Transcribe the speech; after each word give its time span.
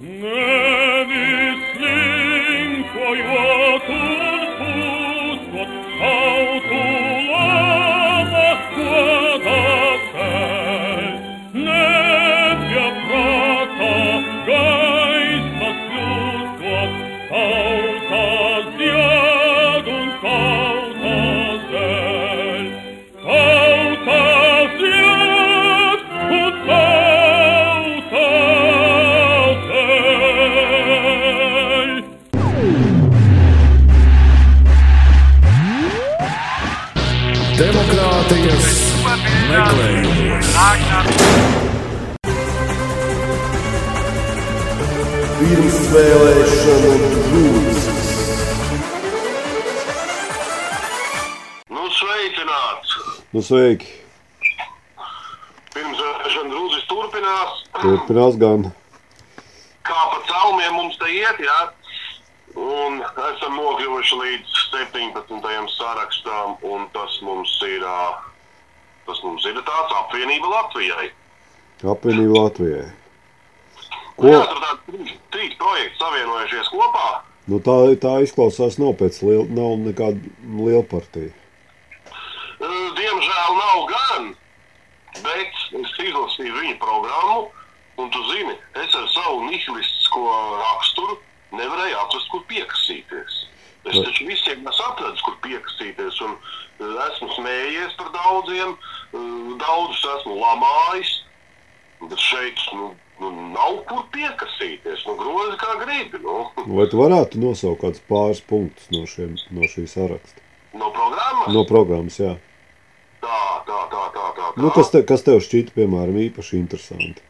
No! 0.00 0.37
Nu, 53.48 53.56
sveiki! 53.56 53.86
Pirmsvēlēšana 55.72 56.50
drūzis 56.52 56.82
turpinās. 56.90 57.62
Turpinās 57.80 58.36
gan. 58.36 58.66
Kā 59.88 60.02
pa 60.10 60.18
caumiem 60.28 60.76
mums 60.76 60.98
te 61.00 61.08
iet, 61.08 61.40
jā? 61.40 61.56
Un 62.60 63.00
esam 63.30 63.56
nokļuvuši 63.56 64.20
līdz 64.20 64.58
17. 64.74 65.72
sarakstam, 65.78 66.58
un 66.60 66.84
tas 66.92 67.16
mums 67.24 67.56
ir, 67.70 67.88
ā, 67.88 68.20
tas 69.08 69.24
mums 69.24 69.48
ir 69.48 69.56
tāds 69.62 69.96
apvienība 70.02 70.52
Latvijai. 70.52 71.08
Apvienība 71.96 72.44
Latvijai. 72.44 72.86
Ko? 73.80 74.28
Ko? 74.28 74.28
Jā, 74.28 74.44
tur 74.44 74.64
tādi 74.66 74.92
trīs, 74.92 75.18
trīs 75.32 75.58
projekti 75.64 76.04
savienojušies 76.04 76.72
kopā. 76.76 77.10
Nu, 77.48 77.64
tā, 77.64 77.80
tā 78.04 78.18
izklausās 78.28 78.76
nav 78.76 78.98
pēc 79.00 79.22
liela, 79.24 79.48
nav 79.48 79.78
nekāda 79.88 80.36
liela 80.52 80.84
partija. 80.84 81.32
Ā, 82.58 82.68
Diemžēl 82.98 83.56
nav 83.58 83.84
gan, 83.92 84.28
bet 85.22 85.62
es 85.78 85.94
izlasīju 86.02 86.54
viņu 86.58 86.76
programmu, 86.82 87.48
un 87.98 88.10
tu 88.14 88.22
zini, 88.32 88.54
es 88.82 88.94
ar 88.94 89.06
savu 89.14 89.44
nihilistisko 89.46 90.24
raksturu 90.62 91.18
nevarēju 91.58 91.98
atrast, 92.02 92.30
kur 92.32 92.44
piekasīties. 92.50 93.44
Es 93.88 94.00
taču 94.04 94.26
visiem 94.28 94.66
atradzis, 94.68 95.22
kur 95.24 95.36
piekasīties, 95.44 96.18
un 96.26 96.34
ā, 96.34 96.88
esmu 97.08 97.30
smējies 97.36 97.94
par 98.00 98.10
daudziem, 98.16 98.74
ā, 98.74 99.22
daudzus 99.62 100.04
esmu 100.18 100.36
lamājis, 100.42 101.12
bet 102.02 102.18
šeit 102.22 102.66
nu, 102.76 102.90
nu, 103.22 103.30
nav 103.54 103.80
kur 103.88 104.04
piekasīties. 104.14 105.06
Nu, 105.06 105.14
grozi 105.22 105.56
kā 105.62 105.78
gribi. 105.84 106.20
Nu. 106.26 106.42
Vai 106.78 106.88
tu 106.90 107.00
varētu 107.00 107.40
nosaukt 107.42 107.82
kādus 107.86 108.04
pāris 108.10 108.44
punktus 108.44 108.90
no, 108.94 109.06
šiem, 109.08 109.38
no 109.54 109.70
šī 109.70 109.86
saraksta? 109.90 110.44
No 110.76 110.92
programmas? 110.94 111.50
No 111.54 111.64
programmas, 111.66 112.20
jā. 112.20 112.36
Tā, 113.22 113.40
tā, 113.66 113.80
tā, 113.90 114.04
tā. 114.14 114.28
tā, 114.36 114.36
tā. 114.36 114.47
Nu, 114.58 114.70
kas, 114.74 114.90
te, 114.90 115.04
kas 115.06 115.22
tev 115.22 115.38
šķita, 115.44 115.70
piemēram, 115.76 116.16
īpaši 116.28 116.56
interesanti? 116.58 117.22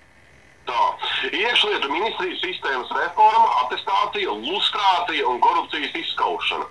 Tā. 0.69 0.85
Iekšlietu 1.29 1.91
ministrijas 1.93 2.41
sistēmas 2.41 2.93
reforma, 2.95 3.49
attestācija, 3.65 4.33
lustrācija 4.33 5.27
un 5.29 5.41
korupcijas 5.45 5.97
izskaušana. 6.01 6.69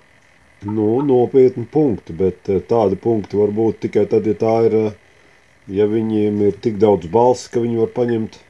Nu, 0.66 0.88
nopietni 1.06 1.62
punkti, 1.70 2.16
bet 2.18 2.50
eh, 2.50 2.58
tādi 2.72 2.98
punkti 2.98 3.38
var 3.38 3.52
būt 3.54 3.78
tikai 3.84 4.08
tad, 4.10 4.26
ja 4.26 4.34
tā 4.38 4.54
ir, 4.66 4.74
eh, 4.80 4.96
ja 5.78 5.86
viņiem 5.86 6.40
ir 6.48 6.58
tik 6.64 6.80
daudz 6.82 7.06
balss, 7.12 7.46
ka 7.52 7.62
viņi 7.62 7.78
var 7.84 7.92
paņemt 7.94 8.40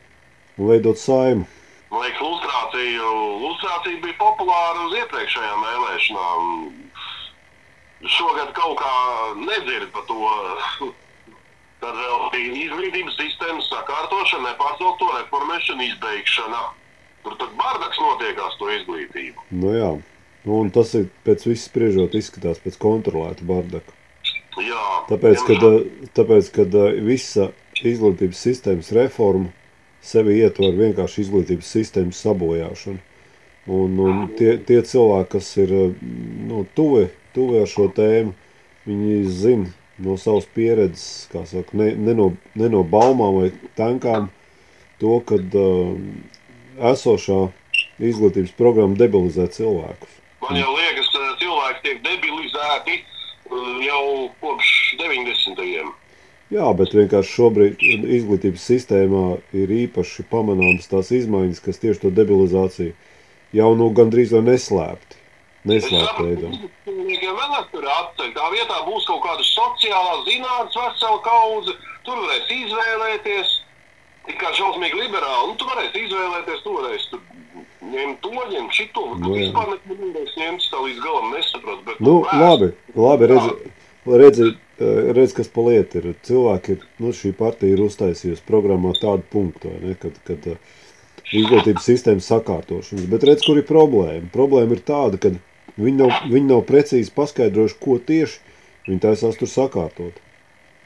un 0.57 0.71
veidot 0.71 1.01
saimu. 1.03 1.45
Man 1.93 2.07
liekas, 2.07 2.23
lustrācija, 2.25 3.11
lustrācija 3.43 4.01
bija 4.07 4.17
populāra 4.23 4.87
uz 4.87 4.97
iepriekšējām 5.03 5.67
vēlēšanām. 5.67 6.49
Šogad 8.17 8.57
kaut 8.57 8.81
kā 8.81 8.95
nedzird 9.45 9.93
par 9.93 10.09
to. 10.09 10.97
Tad 11.79 11.95
vēl 11.95 12.23
bija 12.35 12.55
izglītības 12.65 13.19
sistēmas 13.21 13.69
sakārtošana, 13.71 14.51
nepārtraukto 14.51 15.11
reformēšana, 15.15 15.85
izbeigšana. 15.93 16.63
Tur 17.23 17.37
tad 17.39 17.53
bardaks 17.59 18.01
notiekās 18.03 18.57
to 18.59 18.71
izglītību. 18.75 19.47
Nu, 19.55 19.71
jā. 19.77 19.93
Nu, 20.47 20.59
un 20.63 20.73
tas 20.75 20.95
ir 20.99 21.07
pēc 21.27 21.45
viss 21.47 21.69
spriežot, 21.69 22.17
izskatās 22.19 22.59
pēc 22.65 22.79
kontrolēta 22.83 23.47
bardaka. 23.47 23.95
Jā, 24.59 24.85
Tāpēc, 25.07 25.43
kad, 25.47 25.65
tāpēc, 26.19 26.51
kad 26.55 26.75
eh, 26.75 26.99
visa 27.05 27.53
izglītības 27.87 28.41
sistēmas 28.43 28.91
reforma 28.97 29.53
sevi 30.03 30.41
ietver 30.41 30.75
vienkārši 30.75 31.23
izglītības 31.27 31.71
sistēmas 31.77 32.23
sabojāšanu. 32.27 32.99
Un, 33.69 33.99
un 34.01 34.23
tie, 34.39 34.57
tie 34.65 34.81
cilvēki, 34.83 35.31
kas 35.37 35.53
ir 35.63 35.75
eh, 35.77 36.07
nu, 36.49 36.65
tuvi, 36.75 37.07
tuvi 37.37 37.63
ar 37.63 37.71
šo 37.71 37.87
tēmu, 37.95 38.35
viņi 38.89 39.19
zina 39.31 39.78
no 40.05 40.17
savas 40.21 40.47
pieredzes, 40.55 41.29
kā 41.33 41.45
saka, 41.49 41.77
ne, 41.79 41.93
ne, 41.97 42.15
no, 42.17 42.31
ne 42.59 42.71
no 42.73 42.85
baumām 42.87 43.41
vai 43.41 43.51
tankām, 43.79 44.29
to, 45.03 45.19
ka 45.27 45.39
uh, 45.39 45.95
esošā 46.93 47.41
izglītības 47.99 48.55
programma 48.59 48.99
debilizē 48.99 49.49
cilvēkus. 49.55 50.19
Man 50.45 50.59
jau 50.59 50.75
liekas, 50.75 51.11
ka 51.15 51.33
cilvēki 51.43 51.85
tiek 51.87 52.03
debilizēti 52.07 52.99
uh, 52.99 53.73
jau 53.87 54.05
kopš 54.43 54.75
90. 55.03 55.59
gadiem. 55.59 55.95
Jā, 56.49 56.65
bet 56.73 56.95
vienkārši 56.97 57.35
šobrīd 57.35 57.83
izglītības 57.85 58.63
sistēmā 58.71 59.25
ir 59.53 59.73
īpaši 59.85 60.25
pamanāmas 60.31 60.89
tās 60.89 61.11
izmaiņas, 61.13 61.61
kas 61.61 61.83
tieši 61.83 62.07
to 62.07 62.13
debilizāciju 62.17 62.95
jau 63.53 63.73
nu 63.77 63.91
gandrīz 63.97 64.33
vai 64.33 64.47
neslēpti. 64.47 65.19
Veidā. 65.67 66.51
Cilvēkiem 66.87 67.39
vēl 67.39 67.65
tur 67.73 67.87
atceļ. 67.93 68.29
Tā 68.37 68.51
vietā 68.55 68.77
būs 68.87 69.07
kaut 69.09 69.23
kāda 69.25 69.45
sociālā 69.45 70.15
zinātnes 70.29 70.77
vesela 70.79 71.19
kaudze. 71.25 71.75
Tur 72.07 72.21
varēs 72.25 72.53
izvēlēties. 72.55 73.57
Tik 74.29 74.37
kā 74.43 74.53
šausmīgi 74.55 74.99
liberāli. 75.01 75.49
Nu, 75.51 75.57
tu 75.57 75.65
varēsi 75.69 76.05
izvēlēties, 76.07 76.63
tu 76.65 76.77
varēsi 76.77 77.11
tur 77.11 77.21
ņemt 77.89 78.19
to, 78.25 78.33
ņemt 78.53 78.73
šito. 78.77 79.05
Nu, 79.23 79.33
vispār 79.35 79.71
neko 79.75 79.97
nevarēsi 79.99 80.41
ņemt 80.43 80.67
tā 80.73 80.81
līdz 80.85 80.99
galam 81.05 81.31
nesaprot. 81.35 81.85
Bet, 81.87 82.01
Nu, 82.01 82.17
vēst- 82.23 82.43
labi, 82.43 82.69
labi 82.95 83.31
redzi, 83.33 83.55
redzi, 84.23 84.49
eh, 84.79 85.13
redzi, 85.17 85.35
kas 85.41 85.49
pa 85.49 85.61
lietu 85.65 86.03
ir. 86.03 86.11
Cilvēki 86.29 86.77
ir, 86.77 86.85
nu, 87.01 87.13
šī 87.17 87.33
partija 87.37 87.73
ir 87.77 87.81
uztaisījusi 87.89 88.45
programmā 88.49 88.93
tādu 89.01 89.25
punktu, 89.33 89.73
ne, 89.81 89.95
kad, 89.95 90.13
kad 90.29 90.47
eh, 90.47 90.57
izglītības 91.37 91.85
sistēmas 91.89 92.29
sakārtošanas. 92.31 93.09
Bet 93.11 93.27
redz, 93.29 93.45
kur 93.47 93.61
ir 93.61 93.67
problēma. 93.69 94.31
Problēma 94.33 94.77
ir 94.79 94.85
tāda, 94.87 95.21
ka 95.21 95.33
viņi 95.77 95.97
nav, 95.99 96.15
viņi 96.31 96.47
nav 96.49 96.65
precīzi 96.69 97.13
paskaidrojuši, 97.17 97.79
ko 97.83 97.99
tieši 97.99 98.41
viņi 98.89 99.03
taisās 99.05 99.37
tur 99.41 99.51
sakārtot. 99.51 100.23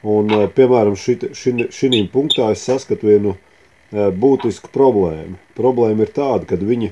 Un, 0.03 0.31
eh, 0.35 0.47
piemēram, 0.51 0.97
šī 0.99 2.01
punktā 2.11 2.51
es 2.51 2.65
saskatu 2.67 3.07
vienu 3.07 3.37
eh, 3.37 4.09
būtisku 4.11 4.71
problēmu. 4.73 5.39
Problēma 5.55 6.03
ir 6.03 6.11
tāda, 6.11 6.45
ka 6.49 6.59
viņi, 6.59 6.91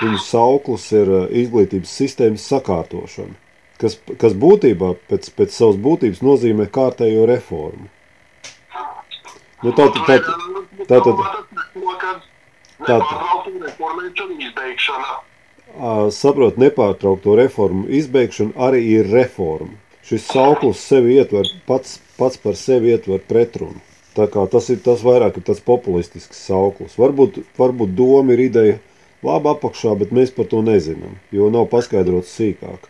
viņu 0.00 0.22
sauklis 0.24 0.88
ir 0.96 1.12
eh, 1.18 1.28
izglītības 1.44 1.92
sistēmas 2.00 2.48
sakārtošana, 2.48 3.36
kas, 3.82 3.98
kas 4.16 4.32
būtībā 4.32 4.94
pēc, 5.10 5.28
pēc 5.36 5.52
savas 5.52 5.76
būtības 5.76 6.24
nozīmē 6.24 6.70
kārtējo 6.72 7.28
reformu. 7.28 7.90
Nu, 9.60 9.74
tā, 9.76 9.90
tā, 9.92 10.00
tā, 10.08 10.16
tā, 10.88 11.00
tā, 11.04 11.12
tā- 11.12 12.29
Nepārtraukta 12.80 13.52
reformēšana, 13.66 14.38
izbeigšana. 14.46 15.18
Saprot, 16.14 16.56
nepārtraukto 16.58 17.36
reformu 17.38 17.86
izbeigšana 18.00 18.56
arī 18.68 18.80
ir 18.96 19.10
reforma. 19.12 19.76
Šis 20.06 20.26
sauklis 20.32 20.80
sevi 20.82 21.18
ietver 21.20 21.46
pats, 21.68 22.00
pats 22.18 22.40
par 22.40 22.56
sevi 22.58 22.90
ietver 22.90 23.20
pretrunu. 23.22 23.78
Tā 24.16 24.26
kā 24.26 24.42
tas 24.50 24.66
ir 24.72 24.80
tas 24.82 25.04
vairāk 25.06 25.38
ir 25.38 25.44
tas 25.46 25.60
populistisks 25.62 26.40
sauklis. 26.48 26.96
Varbūt, 26.98 27.38
varbūt 27.60 27.92
doma 27.94 28.34
ir 28.34 28.42
ideja 28.48 28.78
labi 29.22 29.52
apakšā, 29.52 29.94
bet 30.00 30.10
mēs 30.16 30.32
par 30.34 30.48
to 30.50 30.64
nezinām, 30.66 31.14
jo 31.30 31.50
nav 31.54 31.68
paskaidrots 31.70 32.32
sīkāk. 32.34 32.88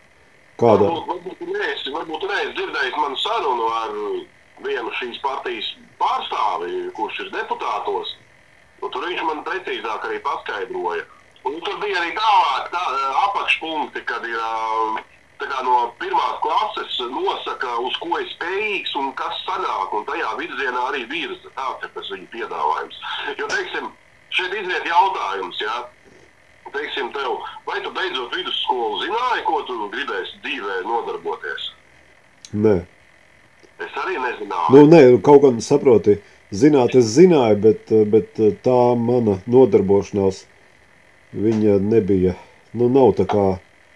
Kādā? 0.60 0.88
Varbūt, 0.88 1.42
varbūt, 1.42 1.92
varbūt 1.98 2.26
neesi 2.30 2.54
dzirdējis 2.56 2.96
manu 3.02 3.20
sarunu 3.20 3.68
ar 3.82 3.92
vienu 4.64 4.94
šīs 5.00 5.20
partijas 5.24 5.68
pārstāvi, 6.00 6.88
kurš 6.96 7.20
ir 7.26 7.30
deputātos. 7.36 8.16
Un 8.80 8.92
tur 8.92 9.04
viņš 9.04 9.24
man 9.28 9.42
precīzāk 9.44 10.04
arī 10.08 10.20
paskaidroja. 10.24 11.04
Un 11.48 11.56
tur 11.64 11.76
bija 11.80 12.00
arī 12.00 12.12
tālāk, 12.16 12.68
tā, 12.72 12.80
eh, 12.80 13.22
apakšpunkti, 13.26 14.02
kad 14.08 14.24
ir 14.28 14.40
um, 14.40 14.98
kā, 15.40 15.60
no 15.64 15.76
pirmās 16.00 16.36
klases 16.44 16.98
nosaka, 17.12 17.76
uz 17.80 17.96
ko 18.02 18.20
ir 18.20 18.28
spējīgs 18.34 18.92
un 19.00 19.12
kas 19.16 19.40
sanāk. 19.46 19.94
Un 19.96 20.04
tajā 20.08 20.34
virzienā 20.40 20.84
arī 20.90 21.06
virza. 21.08 21.52
Tāds 21.56 21.86
ir 21.86 21.92
tas 21.96 22.12
viņa 22.12 22.28
piedāvājums. 22.34 23.00
Jo, 23.40 23.48
teiksim, 23.52 23.88
šeit 24.36 24.56
izriet 24.60 24.88
jautājums, 24.88 25.60
jā, 25.64 25.76
teiksim, 26.76 27.12
tev, 27.16 27.40
vai 27.68 27.80
tu 27.84 27.92
beidzot 27.96 28.36
vidusskolu 28.36 29.00
zināji, 29.04 29.46
ko 29.48 29.62
tu 29.68 29.78
gribēsi 29.92 30.42
dzīvē 30.44 30.82
nodarboties? 30.88 31.70
Nē. 32.52 32.76
Es 33.80 33.96
arī 33.96 34.20
nezināju. 34.20 34.76
Nu, 34.76 34.84
nē, 34.92 35.06
nu, 35.14 35.24
kaut 35.24 35.40
kā 35.44 35.54
saproti. 35.64 36.18
Uh, 36.20 36.29
zināt, 36.52 36.94
es 36.98 37.10
zināju, 37.14 37.58
bet, 37.64 37.92
bet 38.10 38.40
tā 38.64 38.78
mana 38.98 39.38
nodarbošanās, 39.50 40.44
viņa 41.32 41.78
nebija, 41.82 42.34
nu, 42.74 42.88
nav 42.90 43.14
tā 43.18 43.26
kā 43.30 43.46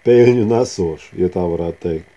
pēļņu 0.07 0.45
nesoša, 0.49 1.15
ja 1.19 1.31
tā 1.33 1.43
varētu 1.49 1.81
teikt. 1.83 2.11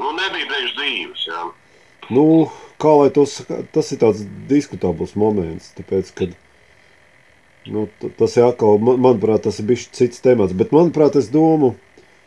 Nu, 0.00 0.12
nebija 0.16 0.48
priekš 0.48 0.74
dzīves, 0.78 1.28
jā. 1.28 1.44
Nu, 2.12 2.24
kā 2.80 2.92
lai 3.00 3.08
to 3.14 3.24
saka, 3.28 3.62
tas 3.74 3.90
ir 3.92 4.00
tāds 4.02 4.24
diskutabls 4.50 5.16
moments, 5.18 5.72
tāpēc, 5.76 6.12
kad, 6.16 6.34
nu, 7.66 7.88
tas 8.20 8.36
ir 8.38 8.46
atkal, 8.46 8.78
man- 8.78 9.00
manuprāt, 9.02 9.42
tas 9.48 9.58
ir 9.60 9.66
bišķi 9.72 9.96
cits 10.00 10.22
temats, 10.24 10.54
bet, 10.56 10.70
manuprāt, 10.76 11.16
es 11.16 11.28
domu, 11.32 11.74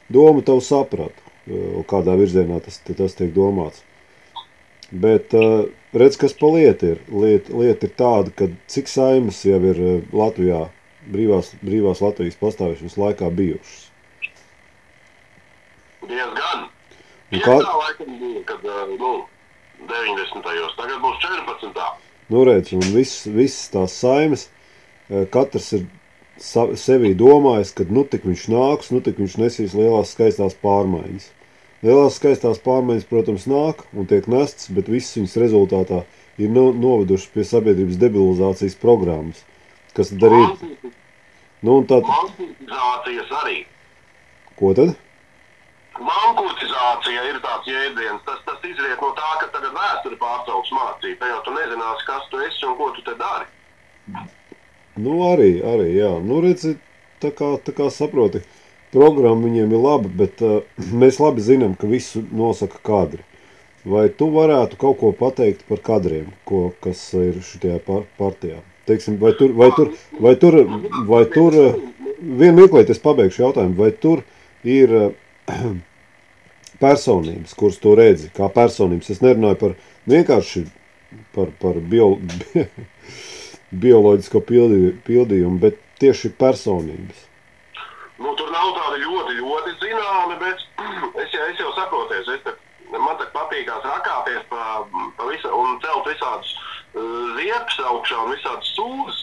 domu 0.09 0.44
tavu 0.45 0.61
sapratu, 0.65 1.21
eh, 1.47 1.83
kādā 1.88 2.17
virzienā 2.19 2.61
tas, 2.65 2.81
tas 2.83 3.15
tiek 3.15 3.31
domāts. 3.33 3.85
Bet 4.91 5.33
eh, 5.38 5.69
redz, 5.94 6.18
kas 6.18 6.33
pa 6.33 6.50
lietu 6.53 6.94
ir. 6.95 7.01
Lieta, 7.13 7.53
lieta 7.53 7.86
ir 7.86 7.94
tāda, 8.00 8.33
ka 8.33 8.47
cik 8.71 8.89
saimas 8.89 9.44
jau 9.45 9.59
ir 9.62 9.77
eh, 9.77 10.00
Latvijā, 10.15 10.63
brīvās, 11.09 11.51
brīvās 11.62 12.01
Latvijas 12.01 12.39
pastāvēšanas 12.41 12.97
laikā 12.97 13.30
bijušas. 13.38 13.86
Diezgan. 16.09 16.68
Un 17.30 17.44
Kā 17.45 17.59
tā 17.62 17.75
laikam 17.77 18.15
bija, 18.18 18.41
kad, 18.50 18.65
eh, 18.65 18.95
nu, 18.97 19.12
90. 19.89 20.74
tagad 20.80 21.01
būs 21.03 21.19
14. 21.21 21.83
Nu, 22.30 22.44
redz, 22.45 22.74
un 22.74 22.81
viss, 22.94 23.25
visas 23.30 23.69
tās 23.74 23.94
saimes, 24.01 24.47
eh, 25.09 25.25
katrs 25.30 25.74
ir 25.77 25.85
sa- 26.38 26.71
sevī 26.74 27.13
domājis, 27.18 27.74
ka 27.75 27.83
nu 27.89 28.03
tik 28.03 28.24
viņš 28.24 28.47
nāks, 28.50 28.92
nu 28.92 29.01
tik 29.01 29.18
viņš 29.18 29.38
nesīs 29.38 29.74
lielās 29.77 30.15
skaistās 30.15 30.56
pārmaiņas. 30.63 31.30
Lielās 31.79 32.17
skaistās 32.19 32.59
pārmaiņas, 32.59 33.07
protams, 33.07 33.45
nāk 33.47 33.85
un 33.95 34.07
tiek 34.09 34.25
nestas, 34.27 34.67
bet 34.75 34.89
visas 34.91 35.15
viņas 35.15 35.37
rezultātā 35.39 36.01
ir 36.39 36.51
no, 36.51 36.69
novedušas 36.75 37.31
pie 37.31 37.45
sabiedrības 37.47 37.99
debilizācijas 38.01 38.75
programmas, 38.81 39.45
kas 39.95 40.11
tad 40.11 40.25
arī 40.27 40.41
ir. 40.43 40.91
Nu, 41.63 41.77
un 41.79 41.87
tā, 41.87 42.01
Mankurtizācijas 42.03 43.31
arī. 43.41 43.61
ko 44.59 44.73
tad? 44.75 44.91
Mankurtizācija 45.99 47.23
ir 47.29 47.39
tāds 47.43 47.67
jēdziens. 47.67 48.21
Tas, 48.27 48.43
tas 48.47 48.67
izriet 48.67 49.01
no 49.03 49.09
tā, 49.17 49.31
ka 49.41 49.49
tagad 49.55 49.75
vēsture 49.75 50.19
pārtrauks 50.19 50.71
mācību. 50.75 51.31
Jau 51.31 51.41
tu 51.47 51.55
nezināsi, 51.55 52.05
kas 52.07 52.29
tu 52.31 52.43
esi 52.45 52.67
un 52.67 52.77
ko 52.79 52.91
tu 52.95 53.03
te 53.07 53.15
dari. 53.19 53.49
Nu, 54.99 55.17
arī, 55.31 55.51
arī, 55.63 55.89
jā. 55.95 56.13
Nu, 56.23 56.39
redzi, 56.43 56.77
tā 57.23 57.31
kā, 57.35 57.53
tā 57.63 57.75
kā 57.75 57.89
saproti, 57.91 58.43
programma 58.94 59.47
viņiem 59.47 59.74
ir 59.74 59.83
laba, 59.83 60.12
bet 60.21 60.44
uh, 60.45 60.62
mēs 61.03 61.19
labi 61.24 61.44
zinām, 61.45 61.75
ka 61.80 61.89
visu 61.89 62.24
nosaka 62.31 62.81
kadri. 62.86 63.24
Vai 63.89 64.09
tu 64.12 64.27
varētu 64.33 64.75
kaut 64.77 64.97
ko 65.00 65.13
pateikt 65.15 65.63
par 65.69 65.80
kadriem, 65.83 66.33
ko, 66.45 66.69
kas 66.83 67.01
ir 67.15 67.39
šajā 67.45 67.80
par, 67.86 68.03
partijā? 68.19 68.59
Teiksim, 68.89 69.15
vai 69.21 69.31
tur, 69.38 69.53
vai 69.56 69.69
tur, 69.75 69.94
vai 70.19 70.33
tur, 70.41 70.57
vai 71.07 71.21
tur, 71.31 71.56
uh, 71.56 72.09
vienu 72.19 72.63
mirklīt 72.63 72.89
es 72.91 73.00
pabeigšu 73.01 73.45
jautājumu, 73.45 73.77
vai 73.80 73.94
tur 73.95 74.25
ir 74.68 74.95
uh, 74.97 75.13
personības, 76.83 77.56
kuras 77.57 77.80
tu 77.81 77.95
redzi, 77.97 78.31
kā 78.35 78.51
personības. 78.53 79.13
Es 79.15 79.24
nerunāju 79.24 79.62
par 79.63 79.77
vienkārši 80.09 80.65
par, 81.35 81.53
par 81.62 81.80
bio, 81.80 82.18
bioloģisko 83.85 84.44
pildī- 84.45 84.94
pildījumu, 85.07 85.59
bet 85.62 85.80
tieši 86.01 86.31
personības. 86.39 87.28
Tur 88.49 88.57
nav 88.57 88.69
tādi 88.73 89.03
ļoti, 89.05 89.33
ļoti 89.37 89.71
zināmi, 89.77 90.35
bet 90.41 90.61
es 91.21 91.33
jau, 91.35 91.43
es 91.51 91.59
jau 91.61 91.67
saproties. 91.75 92.31
Es 92.33 92.39
te, 92.41 92.53
man 92.95 93.19
te 93.19 93.27
patīkās 93.29 93.83
rakāties 93.85 94.47
pa, 94.49 94.79
pa 95.19 95.27
visu, 95.27 95.51
un 95.53 95.77
celt 95.83 96.09
visādus 96.09 96.55
uh, 96.57 97.35
ziepes 97.37 97.77
augšā 97.91 98.23
un 98.23 98.33
visādas 98.33 98.71
sūdzes. 98.73 99.19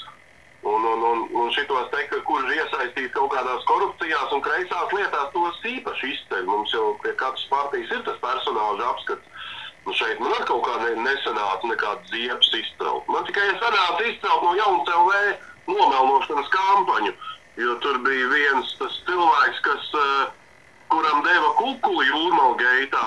Un, 0.63 0.87
un, 0.93 1.03
un, 1.11 1.27
un 1.43 1.51
šitos 1.57 1.91
te, 1.91 2.05
kurš 2.15 2.55
iesaistīts 2.55 3.17
kaut 3.19 3.35
kādās 3.35 3.67
korupcijās 3.67 4.31
un 4.37 4.47
kreisās 4.47 4.95
lietās, 4.95 5.33
tos 5.35 5.59
īpaši 5.75 6.13
izceļ. 6.15 6.47
Mums 6.47 6.79
jau 6.79 6.93
pie 7.03 7.19
katras 7.19 7.51
partijas 7.51 7.99
ir 7.99 8.07
tas 8.07 8.23
personāžu 8.23 8.87
apskats. 8.93 9.55
Nu 9.89 9.95
šeit 9.99 10.23
man 10.23 10.39
ar 10.39 10.47
kaut 10.47 10.69
kā 10.69 10.79
ne, 10.85 11.01
nesanāca 11.03 11.75
nekādas 11.75 12.15
ziepes 12.15 12.55
izcelt. 12.63 13.11
Man 13.11 13.27
tikai 13.27 13.51
sanāca 13.59 14.07
izcelt 14.07 14.47
no 14.47 14.55
jaunas 14.55 14.95
LV 15.03 15.75
nomelnošanas 15.75 16.55
kampaņu. 16.55 17.19
Jo 17.57 17.75
tur 17.81 17.97
bija 18.05 18.27
viens 18.29 18.73
tas 18.77 18.99
cilvēks, 19.09 19.61
kas, 19.65 19.85
eh, 19.97 20.33
kuram 20.93 21.23
deva 21.25 21.55
kukuli 21.57 22.05
jūrmālu 22.11 22.57
geitā. 22.61 23.05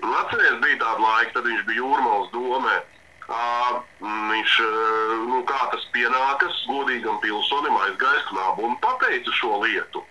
Nu, 0.00 0.12
Atcerieties, 0.20 0.62
bija 0.62 0.78
tāda 0.80 1.02
laika, 1.04 1.32
tad 1.34 1.44
viņš 1.44 1.64
bija 1.68 1.82
jūrmālas 1.82 2.30
domē. 2.32 2.76
Ā, 3.28 3.82
Viņš, 4.00 4.52
eh, 4.60 5.12
nu, 5.28 5.42
kā 5.44 5.60
tas 5.72 5.84
pienākas, 5.92 6.56
godīgam 6.68 7.20
pilsonim 7.20 7.76
aizgāja 7.84 8.22
knābu 8.30 8.64
un 8.64 8.76
pateica 8.76 9.32
šo 9.32 9.60
lietu. 9.64 10.04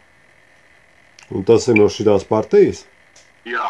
Un 1.45 1.49
tas 1.53 1.67
ir 1.69 1.75
no 1.77 1.85
šīs 1.93 2.23
partijas. 2.25 2.87
Jā, 3.45 3.67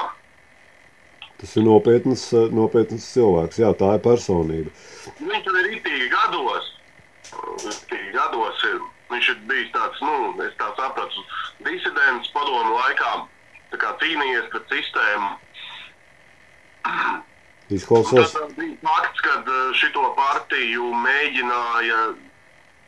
Tas 1.35 1.57
ir 1.59 1.65
nopietns, 1.67 2.21
eh, 2.31 2.47
nopietns 2.55 3.03
cilvēks. 3.11 3.57
Jā, 3.59 3.73
tā 3.75 3.89
ir 3.97 4.03
personība. 4.05 4.71
Viņš 5.19 5.41
tur 5.43 5.57
ir 5.59 5.67
itīgi 5.75 6.05
gados. 6.13 6.69
Itīgi 7.67 8.13
gados 8.13 8.63
ir. 8.69 8.77
Viņš 9.11 9.27
ir 9.33 9.41
bijis 9.49 9.73
tāds, 9.73 9.99
nu, 10.01 10.13
es 10.45 10.55
tā 10.57 10.69
sapratu, 10.79 11.25
disidents 11.67 12.31
padomu 12.33 12.77
laikā, 12.79 13.11
tā 13.73 13.77
kā 13.83 13.91
cīnījies 13.99 14.47
pret 14.53 14.71
sistēmu. 14.71 15.29
Izklausās, 17.75 18.31
Tas 18.33 18.55
bija 18.55 18.77
fakts, 18.87 19.21
ka 19.27 19.35
šito 19.77 20.07
partiju 20.15 20.89
mēģināja, 21.03 21.99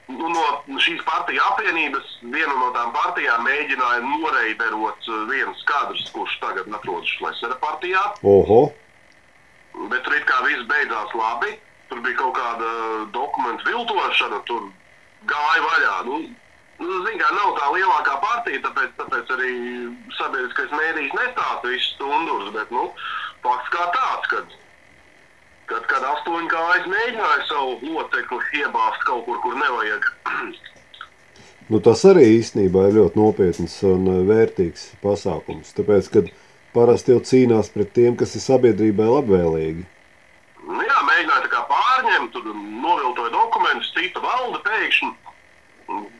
nu, 0.07 0.29
no 0.31 0.81
šīs 0.83 1.03
partiju 1.07 1.43
apvienības, 1.51 2.17
viena 2.33 2.55
no 2.55 2.71
tām 2.75 2.91
partijām 2.95 3.45
mēģināja 3.47 4.03
noreiberot 4.05 5.07
eh, 5.07 5.21
viens 5.31 5.63
kadrs, 5.69 6.09
kurš 6.15 6.37
tagad 6.43 6.67
atrodas 6.79 7.13
Šlesera 7.17 7.57
partijā. 7.63 8.03
oho, 8.23 8.67
Bet 9.91 10.03
tur 10.03 10.15
it 10.17 10.25
kā 10.25 10.41
viss 10.45 10.65
beidzās 10.69 11.13
labi. 11.13 11.53
Tur 11.87 12.01
bija 12.03 12.17
kaut 12.19 12.33
kāda 12.35 12.69
dokumentu 13.15 13.67
viltošana, 13.69 14.41
tur 14.49 14.65
gāja 15.29 15.61
vaļā. 15.63 15.95
Nu, 16.07 16.17
nu, 16.81 16.97
Ziniet, 17.05 17.21
kā 17.21 17.29
nav 17.35 17.53
tā 17.59 17.67
lielākā 17.75 18.15
partija, 18.23 18.63
tāpēc, 18.65 18.95
tāpēc 18.97 19.33
arī 19.37 19.51
sabiedriskais 20.17 20.73
mēdījis 20.73 21.15
nestāsta 21.19 21.71
visus 21.71 21.93
stundus. 21.93 22.49
Bet 22.57 22.73
nu, 22.75 22.89
fakts 23.45 23.71
kā 23.75 23.85
tāds, 23.95 24.31
kad, 24.33 24.57
kad, 25.69 25.85
kad 25.91 26.07
astoņi 26.13 26.49
kājas 26.51 26.87
mēģināja 26.91 27.45
savu 27.49 27.77
locekli 27.93 28.61
iebāzt 28.61 29.05
kaut 29.07 29.25
kur, 29.27 29.39
kur 29.43 29.57
nevajag. 29.59 30.09
nu, 31.71 31.81
tas 31.83 32.03
arī 32.09 32.25
īstenībā 32.37 32.87
ir 32.87 32.99
ļoti 33.01 33.21
nopietns 33.21 33.77
un 33.87 34.07
eh, 34.13 34.23
vērtīgs 34.31 34.89
pasākums. 35.03 35.75
Tāpēc, 35.77 36.09
kad 36.15 36.31
parasti 36.75 37.15
jau 37.15 37.21
cīnās 37.31 37.71
pret 37.73 37.93
tiem, 37.95 38.17
kas 38.19 38.35
ir 38.37 38.45
sabiedrībai 38.45 39.09
labvēlīgi. 39.11 39.85
Nu, 40.67 40.81
jā, 40.83 40.97
mēģināja 41.11 41.63
pārņemt, 41.71 42.33
tur 42.35 42.51
noviltoja 42.55 43.31
dokumentus, 43.33 43.93
cita 43.95 44.23
valde 44.23 44.61
pēkšņi. 44.65 45.13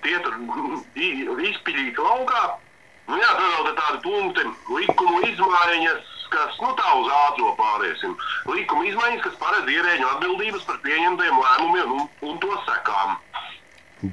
Tie 0.03 0.17
tur 0.23 0.37
izpildīti 0.97 2.03
laukā. 2.03 2.43
Nu, 3.07 3.17
jā, 3.19 3.31
tur 3.39 3.51
vēl 3.53 3.75
tādi 3.77 3.99
punkti, 4.03 4.45
likumu 4.75 5.21
izmaiņas, 5.27 6.16
kas, 6.33 6.57
nu 6.63 6.73
tā 6.79 6.91
uz 6.99 7.07
ātro 7.19 7.53
pāriesim. 7.59 8.15
Likuma 8.49 8.85
izmaiņas, 8.89 9.23
kas 9.25 9.39
paredz 9.41 9.71
ierēģu 9.73 10.09
atbildības 10.11 10.67
par 10.67 10.79
pieņemtajiem 10.85 11.39
lēmumiem 11.43 11.95
un, 11.97 12.05
un 12.29 12.37
to 12.43 12.59
sekām. 12.67 13.15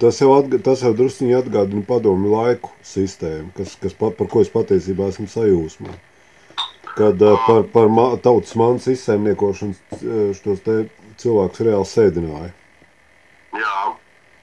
Tas 0.00 0.20
jau, 0.22 0.30
atga, 0.38 0.58
tas 0.64 0.80
jau 0.84 0.94
druskuļi 0.96 1.36
atgādina 1.42 1.84
padomu 1.84 2.32
laiku 2.32 2.72
sistēmu, 2.88 3.50
kas, 3.58 3.74
kas 3.82 3.96
pa, 3.98 4.08
par 4.16 4.30
ko 4.32 4.40
es 4.44 4.52
patiesībā 4.52 5.10
esmu 5.12 5.28
sajūsmā. 5.28 5.92
Kad 6.94 7.20
uh, 7.26 7.36
par, 7.44 7.66
par 7.74 7.90
ma, 7.92 8.06
tautas 8.22 8.54
manas 8.56 8.86
izsaimniekošanu 8.88 9.74
uh, 9.74 10.32
šos 10.38 10.64
cilvēkus 11.20 11.64
reāli 11.66 11.90
sēdināja. 11.90 12.50
Jā, 13.60 13.76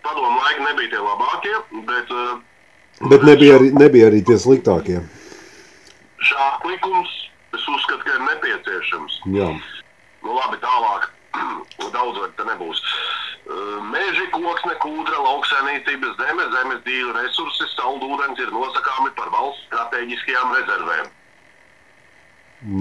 padomu 0.05 0.37
laiki 0.37 0.67
nebija 0.67 0.93
tie 0.93 1.01
labākie, 1.01 1.57
bet 1.89 2.15
uh, 2.15 2.39
Bet 3.09 3.23
nebija 3.25 3.57
arī, 3.57 3.71
nebija 3.73 4.11
arī 4.11 4.21
tie 4.21 4.37
sliktākie. 4.37 4.99
šāds 6.21 6.65
likums 6.69 7.09
es 7.61 7.69
uzskatu, 7.69 8.03
ka 8.05 8.17
ir 8.17 8.23
nepieciešams. 8.25 9.17
Jā. 9.37 9.49
Nu, 10.25 10.35
labi, 10.35 10.59
tālāk. 10.63 11.09
Daudz 11.95 12.19
vairs 12.19 12.35
te 12.37 12.45
nebūs. 12.49 12.81
Meži, 13.91 14.27
koksne, 14.31 14.75
kūdra, 14.83 15.17
lauksaimniecības 15.25 16.13
zeme, 16.19 16.45
zemes 16.53 16.83
dzīve 16.85 17.15
resursi, 17.17 17.65
saldūdens 17.73 18.39
ir 18.39 18.53
nosakāmi 18.53 19.11
par 19.17 19.31
valsts 19.33 19.65
strateģiskajām 19.67 20.53
rezervēm. 20.59 21.09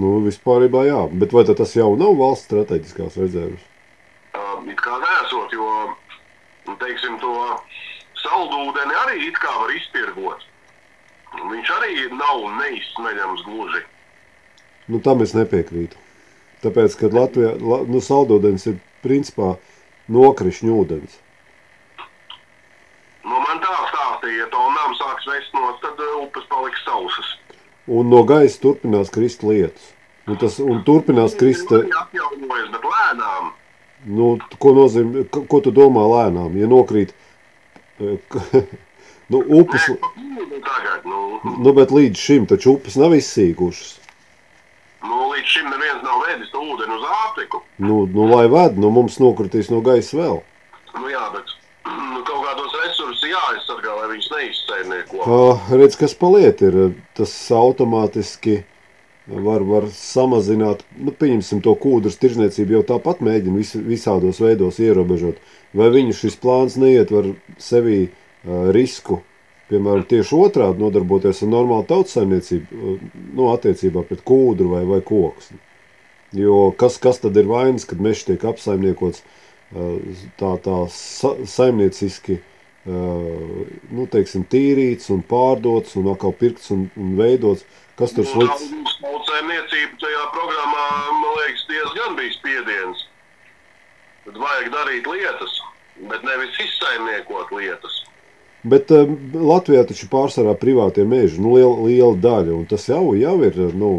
Nu, 0.01 0.19
vispārībā 0.27 0.85
jā. 0.85 1.01
Bet 1.23 1.33
vai 1.33 1.43
tas 1.49 1.73
jau 1.75 1.95
nav 1.99 2.13
valsts 2.19 2.47
strateģiskās 2.47 3.17
rezerves? 3.19 3.65
Uh, 4.37 4.61
It 4.69 4.79
kā 4.85 4.99
nesot, 5.01 5.51
jo, 5.57 5.67
nu, 6.69 6.75
teiksim, 6.79 7.17
to 7.23 7.33
saldūdeni 8.21 8.95
arī 9.03 9.25
it 9.27 9.39
kā 9.41 9.51
var 9.63 9.73
iztirgot. 9.73 10.45
Viņš 11.41 11.71
arī 11.79 11.95
nav 12.13 12.45
neizsmeļams 12.59 13.43
gluži. 13.47 13.81
Nu, 14.91 14.99
tam 14.99 15.23
es 15.23 15.31
nepiekrītu. 15.37 15.99
Tāpēc, 16.61 16.95
kad 16.99 17.15
Latvijā 17.15 17.53
la, 17.57 17.81
nu, 17.87 18.01
saldūdens 18.03 18.67
ir 18.67 18.79
principā 19.05 19.53
nokrišņu 20.11 20.73
ūdens. 20.81 21.15
Nu, 23.23 23.37
man 23.37 23.61
tā 23.63 23.71
stāstīja, 23.93 24.43
ja 24.43 24.49
to 24.51 24.65
nām 24.75 24.97
sāks 24.99 25.29
vest 25.29 25.55
no, 25.55 25.71
tad 25.81 26.01
uh, 26.01 26.17
upes 26.25 26.45
paliks 26.51 26.83
sausas. 26.85 27.31
Un 27.91 28.11
no 28.11 28.21
gaisa 28.27 28.59
turpinās 28.61 29.13
krist 29.13 29.45
lietus. 29.47 29.93
Un, 30.27 30.37
tas, 30.41 30.59
un 30.61 30.83
turpinās 30.85 31.37
krist. 31.39 31.71
Viņi 31.71 31.97
atjaunojas, 32.03 32.69
bet 32.75 32.85
lēnām. 32.91 33.49
Nu, 34.11 34.27
ko 34.61 34.75
nozīmē, 34.75 35.25
ko, 35.33 35.45
ko 35.49 35.61
tu 35.63 35.73
domā 35.73 36.03
lēnām? 36.09 36.59
Ja 36.59 36.67
nokrīt, 36.69 37.15
eh, 38.01 38.19
nu, 39.31 39.41
upes, 39.61 39.87
Nē, 39.87 40.11
pūdu 40.35 40.61
tagad, 40.67 41.07
nu, 41.09 41.23
nu, 41.55 41.73
bet 41.77 41.93
līdz 41.95 42.27
šim 42.27 42.47
taču 42.49 42.75
upes 42.75 42.99
nav 43.01 43.15
izsīkušas. 43.17 44.00
Līdz 45.41 45.49
šim 45.49 45.69
neviens 45.69 46.03
nav 46.05 46.21
vedis 46.27 46.51
to 46.51 46.61
ūdeni 46.61 46.95
uz 46.95 47.05
Āfriku. 47.25 47.61
Nu, 47.81 48.05
nu, 48.05 48.27
lai 48.29 48.47
ved, 48.47 48.77
nu, 48.77 48.91
mums 48.93 49.17
nokritīs 49.19 49.71
no 49.71 49.81
gaisa 49.81 50.17
vēl. 50.17 50.41
Nu, 50.95 51.07
jā, 51.09 51.23
bet 51.33 51.49
nu, 51.87 52.21
kaut 52.27 52.43
kādos 52.45 52.75
resursus 52.83 53.25
jāaizsargā, 53.25 53.95
lai 53.97 54.09
viņus 54.13 54.29
neizsaimnieko. 54.35 55.23
Uh, 55.25 55.71
redz, 55.73 55.97
kas 55.97 56.13
paliek, 56.13 56.61
ir 56.61 56.93
tas 57.17 57.33
automātiski 57.55 58.61
var, 59.31 59.65
var 59.65 59.89
samazināt, 59.95 60.83
nu, 60.97 61.13
pieņemsim 61.13 61.63
to 61.65 61.73
kūdras 61.79 62.19
tirzniecību, 62.21 62.77
jau 62.77 62.85
tāpat 62.95 63.23
mēģina 63.25 63.57
vis, 63.57 63.73
visādos 63.75 64.41
veidos 64.43 64.81
ierobežot. 64.83 65.41
Vai 65.77 65.89
viņu 65.93 66.17
šis 66.17 66.37
plāns 66.41 66.77
neietver 66.81 67.33
sevī 67.61 68.03
uh, 68.09 68.69
risku, 68.75 69.21
piemēram, 69.71 70.05
tieši 70.09 70.37
otrādi 70.37 70.83
nodarboties 70.83 71.41
ar 71.45 71.51
normālu 71.51 71.87
tautsaimniecību, 71.89 72.77
uh, 72.77 73.03
nu, 73.37 73.49
attiecībā 73.53 74.05
pret 74.07 74.23
kūdru 74.27 74.75
vai, 74.75 74.83
vai 74.89 75.01
koksni. 75.05 75.59
Jo 76.35 76.69
kas, 76.79 76.95
kas 77.01 77.19
tad 77.23 77.35
ir 77.39 77.49
vainas, 77.49 77.87
kad 77.87 77.99
mežs 78.03 78.23
tiek 78.27 78.43
apsaimniekots 78.47 79.23
uh, 79.23 79.97
tā, 80.39 80.53
tā 80.63 80.77
sa, 80.95 81.33
saimnieciski, 81.55 82.39
uh, 82.39 83.63
nu, 83.91 84.07
teiksim, 84.11 84.45
tīrīts 84.51 85.11
un 85.11 85.23
pārdots 85.27 85.97
un 85.99 86.11
atkal 86.13 86.35
pirkts 86.35 86.71
un, 86.75 86.87
un 86.99 87.15
veidots? 87.19 87.65
Kas 87.99 88.15
tur 88.15 88.25
slikts? 88.25 88.69
Tautsēmniecība 89.01 89.99
tajā 90.01 90.21
programmā, 90.35 90.85
man 91.19 91.35
liekas, 91.41 91.65
diezgan 91.69 92.15
bija 92.17 92.35
spiediens. 92.37 93.03
Tad 94.25 94.37
vajag 94.37 94.71
darīt 94.73 95.09
lietas, 95.09 95.59
bet 96.09 96.23
nevis 96.25 96.57
izsaimniekot 96.63 97.51
lietas. 97.57 98.01
Bet 98.63 98.91
um, 98.93 99.15
Latvijā 99.33 99.81
taču 99.89 100.05
pārsvarā 100.11 100.53
privātie 100.59 101.05
meži, 101.07 101.41
nu, 101.41 101.55
liela, 101.57 101.87
liela 101.87 102.17
daļa, 102.21 102.53
un 102.53 102.67
tas 102.69 102.85
jau, 102.89 103.15
jau 103.17 103.37
ir, 103.47 103.57
nu, 103.73 103.93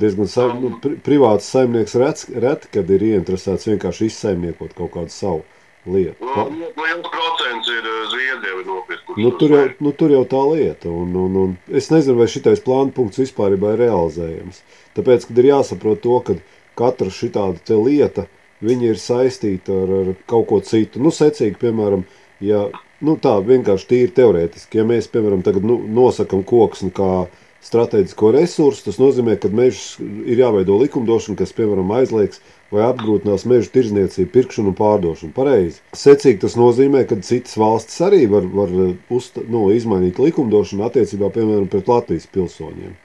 diezgan 0.00 0.28
saim, 0.28 0.58
nu, 0.60 0.72
pri, 0.82 0.98
privāts 1.04 1.48
saimnieks 1.48 1.96
reti, 1.96 2.68
kad 2.74 2.90
ir 2.92 3.06
ieinteresēts 3.12 3.70
vienkārši 3.70 4.10
izsaimniekot 4.10 4.76
kaut 4.76 4.92
kādu 4.96 5.14
savu 5.14 5.44
lietu. 5.88 6.20
Nu, 6.20 6.44
liels 6.84 7.08
procents 7.14 7.70
ir 7.72 7.80
eh, 7.80 8.02
Zviedrija 8.12 8.64
nopirkuši. 8.66 9.22
nu, 9.24 9.32
tur, 9.40 9.54
jau, 9.56 9.64
nu, 9.86 9.94
tur 9.96 10.12
jau 10.12 10.22
tā 10.28 10.42
lieta, 10.52 10.92
un, 10.92 11.16
un, 11.16 11.38
un 11.44 11.78
es 11.80 11.88
nezinu, 11.92 12.18
vai 12.20 12.28
šitais 12.28 12.60
plāna 12.64 12.92
punkts 12.96 13.22
vispār 13.22 13.56
ir 13.56 13.80
realizējams. 13.80 14.60
Tāpēc, 14.98 15.30
kad 15.30 15.40
ir 15.40 15.50
jāsaprot 15.54 16.04
to, 16.04 16.20
ka 16.26 16.36
katra 16.78 17.08
šitāda 17.08 17.64
te 17.64 17.80
lieta, 17.80 18.26
viņa 18.60 18.92
ir 18.92 19.00
saistīta 19.00 19.80
ar, 19.84 19.96
ar 20.02 20.12
kaut 20.28 20.48
ko 20.52 20.60
citu. 20.64 21.00
Nu, 21.00 21.12
secīgi, 21.14 21.56
piemēram, 21.60 22.04
ja, 22.44 22.66
nu 23.04 23.16
tā 23.20 23.36
vienkārši 23.44 23.88
tīri 23.90 24.14
teorētiski, 24.16 24.80
ja 24.80 24.86
mēs, 24.88 25.08
piemēram, 25.12 25.44
tagad 25.46 25.66
nu, 25.66 25.78
nosakam 26.00 26.44
koksni 26.46 26.92
kā 26.94 27.26
strateģisko 27.64 28.30
resursu, 28.36 28.86
tas 28.86 28.98
nozīmē, 29.00 29.36
ka 29.40 29.50
mežs 29.52 29.98
ir 30.00 30.40
jāveido 30.40 30.78
likumdošana, 30.80 31.36
kas, 31.40 31.52
piemēram, 31.56 31.92
aizliegs 31.98 32.40
vai 32.72 32.86
apgrūtinās 32.86 33.44
meža 33.50 33.72
tirzniecību, 33.74 34.30
pirkšanu 34.32 34.72
un 34.72 34.78
pārdošanu. 34.78 35.34
Pareizi. 35.36 35.82
Secīgi 35.96 36.40
tas 36.46 36.56
nozīmē, 36.56 37.04
ka 37.08 37.18
citas 37.26 37.58
valstis 37.60 38.00
arī 38.06 38.22
var, 38.30 38.46
var 38.54 38.72
uzta, 39.12 39.44
nu, 39.44 39.66
izmainīt 39.74 40.20
likumdošanu 40.22 40.86
attiecībā, 40.88 41.32
piemēram, 41.34 41.68
pret 41.72 41.90
Latvijas 41.90 42.28
pilsoņiem. 42.32 42.96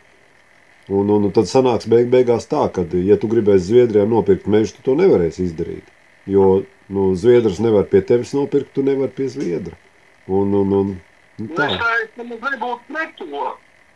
Un, 0.85 1.09
un, 1.09 1.25
un 1.25 1.31
tad 1.33 1.49
sanāks 1.49 1.89
beig, 1.89 2.11
beigās 2.13 2.45
tā, 2.47 2.67
ka, 2.71 2.85
ja 3.01 3.17
tu 3.17 3.27
gribēsi 3.31 3.71
Zviedrijā 3.71 4.05
nopirkt 4.07 4.45
mežu, 4.47 4.77
tu 4.77 4.85
to 4.91 4.99
nevarēsi 4.99 5.47
izdarīt. 5.49 5.89
Jo 6.29 6.61
nu, 6.93 7.09
Zviedrs 7.17 7.57
nevar 7.59 7.89
pie 7.89 8.03
tevis 8.05 8.35
nopirkt, 8.37 8.71
tu 8.77 8.85
nevari 8.85 9.13
pie 9.17 9.27
Zviedra. 9.33 9.73
Un, 10.27 10.53
un, 10.53 10.74
un, 10.74 10.74
un 10.74 10.96
Nu, 11.38 11.51
tā. 11.51 11.67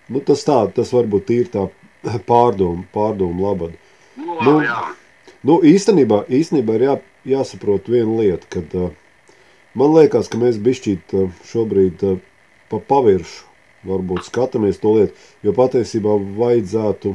Nu, 0.10 0.20
tas 0.26 0.42
tā, 0.44 0.58
tas 0.76 0.90
varbūt 0.92 1.30
ir 1.32 1.52
tā 1.54 1.68
pārdomu, 2.28 2.84
pārdomu 2.94 3.46
labad. 3.48 3.78
Nu, 4.20 4.40
Nu, 4.44 4.56
jā. 4.64 4.80
Nu, 5.48 5.62
īstenībā, 5.64 6.26
īstenībā 6.28 6.76
ir 6.76 6.84
jā, 6.84 6.96
jāsaprot 7.32 7.88
viena 7.88 8.18
lieta, 8.20 8.48
kad 8.52 8.74
uh, 8.76 8.90
man 9.80 9.94
liekas, 9.96 10.28
ka 10.28 10.40
mēs 10.42 10.60
bišķīt 10.60 11.16
uh, 11.16 11.30
šobrīd 11.48 12.04
uh, 12.04 12.18
pa 12.72 12.82
paviršu 12.84 13.48
varbūt 13.88 14.28
skatāmies 14.28 14.82
to 14.84 14.92
lietu, 14.98 15.16
jo 15.46 15.54
patiesībā 15.56 16.18
vajadzētu 16.36 17.14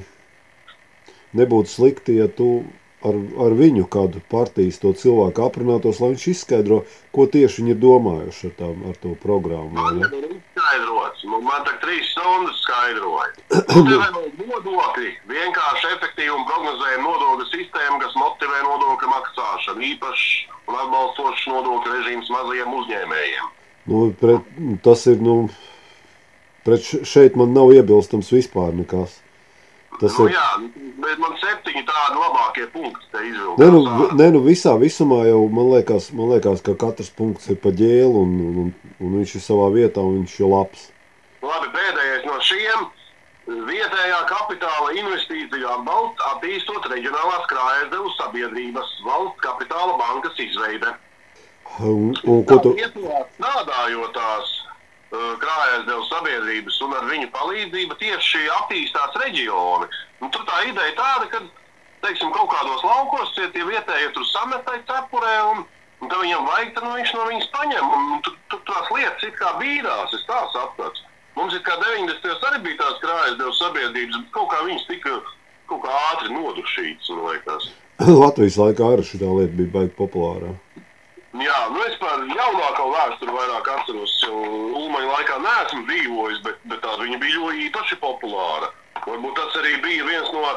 nebūt 1.37 1.69
slikti, 1.69 2.17
ja 2.23 2.31
tu 2.33 2.65
ar, 3.09 3.19
ar 3.47 3.55
viņu 3.59 3.87
kādu 3.93 4.23
partijas 4.33 4.81
to 4.83 4.93
cilvēku 4.99 5.45
aprunātos, 5.45 6.01
lai 6.03 6.13
viņš 6.15 6.27
izskaidro, 6.33 6.83
ko 7.15 7.27
tieši 7.31 7.63
viņi 7.63 7.75
ir 7.75 7.81
domājuši 7.83 8.51
ar, 8.51 8.55
tām, 8.61 8.85
ar 8.91 8.99
to 9.03 9.15
programmu. 9.23 9.75
Man 9.77 10.01
ne? 10.01 10.11
ir 10.11 10.37
izskaidrots. 10.39 11.25
Nu, 11.29 11.41
Man 11.45 11.65
tā 11.67 11.75
trīs 11.83 12.11
stundas 12.15 12.61
skaidroja. 12.65 13.31
Nodokļi, 14.55 15.11
vienkārši 15.31 15.91
efektīvi 15.95 16.33
un 16.35 16.47
prognozējama 16.49 17.05
nodokļu 17.09 17.49
sistēma, 17.51 18.01
kas 18.03 18.17
motivē 18.19 18.63
nodokļu 18.65 19.11
maksāšanu, 19.13 19.85
īpašs 19.93 20.25
un 20.69 20.81
atbalstošs 20.81 21.45
nodokļu 21.53 21.99
režīms 21.99 22.33
mazajiem 22.33 22.79
uzņēmējiem. 22.81 23.53
Nu, 23.91 24.07
pret, 24.21 24.49
tas 24.85 25.05
ir, 25.11 25.21
nu, 25.21 25.37
pret 26.65 26.87
šeit 27.05 27.37
man 27.37 27.53
nav 27.57 27.75
iebilstams 27.77 28.33
vispār 28.33 28.73
nekas. 28.77 29.19
Tas 30.01 30.17
Nu, 30.19 30.27
ir, 30.27 30.35
jā, 30.35 30.47
bet 31.05 31.21
man 31.23 31.37
septiņi 31.39 31.85
tādi 31.87 32.19
labākie 32.19 32.65
punkti 32.73 33.07
te 33.13 33.21
izvilkās. 33.29 33.61
ne, 33.61 33.69
nu, 33.71 34.09
ne, 34.19 34.27
nu 34.35 34.41
visā 34.43 34.75
visumā 34.81 35.21
jau 35.29 35.45
man 35.55 35.71
liekas, 35.77 36.09
man 36.19 36.33
liekas, 36.35 36.65
ka 36.67 36.75
katrs 36.81 37.13
punkts 37.15 37.47
ir 37.53 37.61
pa 37.63 37.71
ģēlu 37.71 38.25
un, 38.25 38.35
un, 38.49 38.59
un, 38.65 38.75
un 38.99 39.15
viņš 39.21 39.37
ir 39.39 39.45
savā 39.45 39.71
vietā 39.77 40.03
un 40.03 40.19
viņš 40.19 40.35
ir 40.41 40.51
labs. 40.51 40.89
Labi, 41.45 41.71
pēdējais 41.77 42.27
no 42.27 42.41
šiem. 42.43 42.85
Vietējā 43.45 44.19
kapitāla 44.25 44.95
investīcija 44.97 45.75
atbalsts 45.77 46.27
attīstot 46.31 46.87
reģionālās 46.89 47.45
krājasdevu 47.51 48.13
sabiedrības 48.17 48.95
valsts 49.05 49.43
kapitāla 49.45 49.99
bankas 50.01 50.39
izveide. 50.41 50.95
Un, 51.85 52.15
un 52.25 52.45
ko 52.49 52.57
tu, 52.65 52.73
Lietuvā 52.79 53.21
strādājotās 53.35 54.55
uh, 55.15 55.35
krājasdevu 55.43 56.07
sabiedrības 56.09 56.81
un 56.87 56.97
ar 56.99 57.07
viņu 57.11 57.31
palīdzību 57.35 57.99
tieši 58.01 58.43
attīstās 58.59 59.17
reģioni. 59.23 59.89
Un 60.25 60.33
tur 60.35 60.45
tā 60.49 60.65
ideja 60.69 60.97
tāda, 60.99 61.31
ka 61.33 61.43
teiksim, 62.05 62.33
kaut 62.35 62.51
kādos 62.53 62.85
laukos 62.85 63.33
tie, 63.37 63.49
tie 63.55 63.65
vietējie 63.69 64.11
tur 64.17 64.27
sametai 64.33 64.81
cepurē 64.91 65.35
un, 65.53 65.65
un 66.03 66.11
tad 66.11 66.21
viņam 66.21 66.51
vajag, 66.51 66.75
tad 66.77 66.89
nu, 66.89 66.93
viņš 66.99 67.15
no 67.17 67.29
viņas 67.31 67.49
paņem. 67.55 67.95
Un, 67.99 68.19
tur, 68.27 68.37
tur 68.53 68.65
tās 68.71 68.91
lietas 68.97 69.29
it 69.29 69.39
kā 69.39 69.55
bīdās, 69.63 70.19
es 70.19 70.27
tā 70.29 70.43
sapratu. 70.53 71.07
Mums 71.35 71.55
ir 71.57 71.65
kā 71.67 71.75
90. 71.81 72.45
arī 72.51 72.61
bija 72.67 72.83
tās 72.83 73.01
krājasdevu 73.03 73.57
sabiedrības, 73.59 74.21
bet 74.21 74.35
kaut 74.37 74.53
kā 74.53 74.61
viņas 74.67 74.85
tika 74.91 75.17
kaut 75.71 75.81
kā 75.85 75.97
ātri 76.13 76.35
nodušītas, 76.35 77.11
man 77.17 77.33
liekas. 77.33 77.73
Latvijas 78.23 78.61
laikā 78.61 78.93
arī 78.95 79.07
šī 79.07 79.21
lieta 79.23 79.59
bija 79.59 79.73
baigi 79.79 79.97
populārā. 79.99 80.53
Jā, 81.35 81.57
nu 81.75 81.81
es 81.83 81.97
par 81.99 82.21
jaunāko 82.31 82.85
vēsturi 82.93 83.33
vairāk 83.35 83.71
atceros. 83.73 84.13
Ulmaņa 84.31 85.09
laikā 85.11 85.39
neesmu 85.43 85.81
dzīvojis, 85.89 86.43
bet, 86.45 86.61
bet 86.71 86.83
tā 86.85 86.93
viņa 87.01 87.19
bija 87.19 87.41
ļoti 87.41 87.65
īpaši 87.69 87.99
populāra. 88.03 88.71
Varbūt 89.03 89.35
tas 89.41 89.57
arī 89.59 89.75
bija 89.83 90.07
viens 90.07 90.31
no, 90.31 90.53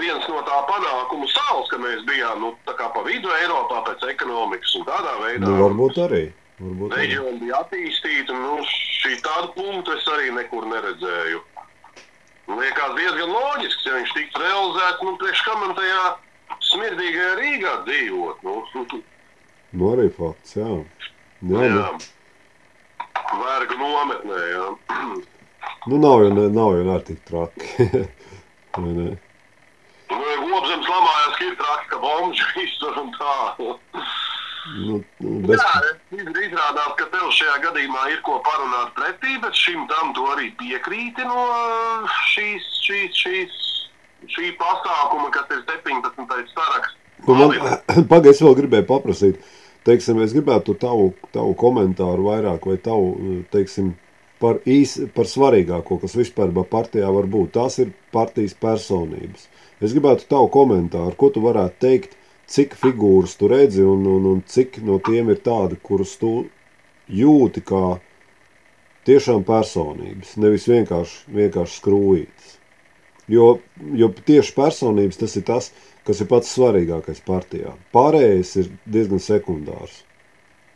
viens 0.00 0.26
no 0.26 0.40
tā 0.48 0.56
panākumu 0.66 1.28
sāls, 1.30 1.70
ka 1.70 1.78
mēs 1.78 2.02
bijām 2.08 2.42
nu, 2.42 2.50
pa 2.66 3.04
vidu 3.06 3.30
Eiropā 3.38 3.84
pēc 3.86 4.08
ekonomikas 4.16 4.74
un 4.80 4.88
tādā 4.88 5.14
veidā. 5.22 5.46
Nu, 5.46 5.60
varbūt 5.62 6.02
arī. 6.08 6.24
Varbūt 6.58 6.90
arī. 6.90 7.04
Reģioni 7.04 7.40
bija 7.44 7.62
attīstīti, 7.62 8.34
un 8.34 8.42
nu, 8.48 8.66
šī 9.04 9.14
tāda 9.22 9.52
punkta 9.54 9.94
es 9.94 10.10
arī 10.16 10.34
nekur 10.34 10.66
neredzēju. 10.72 11.44
Liekas 12.50 12.98
diezgan 12.98 13.30
loģisks, 13.30 13.86
ja 13.86 13.94
viņš 13.94 14.12
tiktu 14.16 14.42
realizēts, 14.42 15.06
nu, 15.06 15.14
priekš 15.22 15.46
kam 15.46 15.62
man 15.62 15.78
tajā 15.78 16.02
smirdīgajā 16.72 17.32
Rīgā 17.38 17.74
dzīvot. 17.86 18.42
Nu, 18.42 18.56
Nu, 19.72 19.92
arī 19.94 20.08
fakts, 20.14 20.56
jā. 20.58 20.66
Jā, 21.46 21.66
jā. 21.70 21.90
nu, 21.94 22.08
Vergu 23.40 23.76
nometnē, 23.78 24.38
jā. 24.50 24.64
nu 25.90 26.00
nav 26.02 26.24
jau, 26.24 26.30
ne, 26.34 26.46
nav 26.54 26.72
jau 26.78 26.86
arī 26.96 27.04
tik 27.10 27.20
traki. 27.28 27.86
Vai 28.80 28.94
ne? 28.96 29.08
Nu, 30.10 30.24
Lopzems 30.50 30.88
lamājās, 30.90 31.36
ka 31.38 31.46
ir 31.46 31.54
traki, 31.60 31.86
ka 31.92 32.00
bomži 32.02 32.64
iztur 32.64 32.98
un 33.04 33.12
tā. 33.14 33.36
nu, 34.88 34.98
nu, 35.22 35.36
bez, 35.46 35.62
Jā, 35.62 35.92
iz- 36.18 36.32
izrādās, 36.48 36.90
ka 36.98 37.06
tev 37.14 37.30
šajā 37.38 37.56
gadījumā 37.68 38.08
ir 38.10 38.20
ko 38.26 38.40
parunāt 38.46 38.90
pretī, 38.98 39.36
bet 39.42 39.54
šim 39.56 39.86
tam 39.92 40.10
tu 40.18 40.26
arī 40.34 40.50
piekrīti 40.58 41.26
no 41.30 41.46
šīs, 42.32 42.66
šīs, 42.88 43.22
šīs, 43.22 43.62
šī 44.34 44.50
pasākuma, 44.60 45.30
kas 45.38 45.54
ir 45.54 45.62
17. 45.70 46.52
saraksts. 46.56 46.98
Nu, 47.28 47.38
man, 47.38 47.56
pagaid, 48.12 48.32
es 48.34 48.42
vēl 48.42 48.58
gribēju 48.64 48.88
paprasīt, 48.90 49.40
teiksim, 49.90 50.22
es 50.22 50.36
gribētu 50.36 50.76
tavu, 50.78 51.10
tavu 51.34 51.56
komentāru 51.58 52.30
vairāk 52.30 52.70
vai 52.70 52.78
tavu, 52.82 53.42
teiksim, 53.52 53.92
par, 54.40 54.60
īs, 54.68 54.96
par 55.14 55.28
svarīgāko, 55.28 56.00
kas 56.00 56.16
vispār 56.18 56.52
partijā 56.70 57.10
var 57.12 57.28
būt. 57.30 57.52
Tās 57.58 57.78
ir 57.82 57.92
partijas 58.14 58.56
personības. 58.56 59.48
Es 59.80 59.94
gribētu 59.96 60.28
tavu 60.30 60.48
komentāru, 60.52 61.16
ko 61.16 61.30
tu 61.34 61.42
varētu 61.44 61.80
teikt, 61.82 62.16
cik 62.50 62.74
figūras 62.80 63.36
tu 63.38 63.50
redzi 63.50 63.84
un, 63.86 64.06
un, 64.10 64.30
un 64.32 64.40
cik 64.46 64.80
no 64.86 64.98
tiem 65.06 65.30
ir 65.30 65.42
tādi, 65.44 65.78
kurus 65.82 66.16
tu 66.20 66.32
jūti 67.10 67.62
kā 67.66 67.98
tiešām 69.08 69.44
personības, 69.46 70.34
nevis 70.40 70.66
vienkārši, 70.70 71.20
vienkārši 71.36 71.78
skrūvītas. 71.80 72.59
Jo, 73.30 73.46
jo 73.94 74.10
tieši 74.26 74.54
personības 74.56 75.20
tas 75.20 75.36
ir 75.38 75.44
tas, 75.46 75.70
kas 76.06 76.22
ir 76.22 76.28
pats 76.30 76.50
svarīgākais 76.56 77.20
partijā. 77.26 77.76
Pārējais 77.94 78.56
ir 78.62 78.70
diezgan 78.90 79.22
sekundārs. 79.22 80.00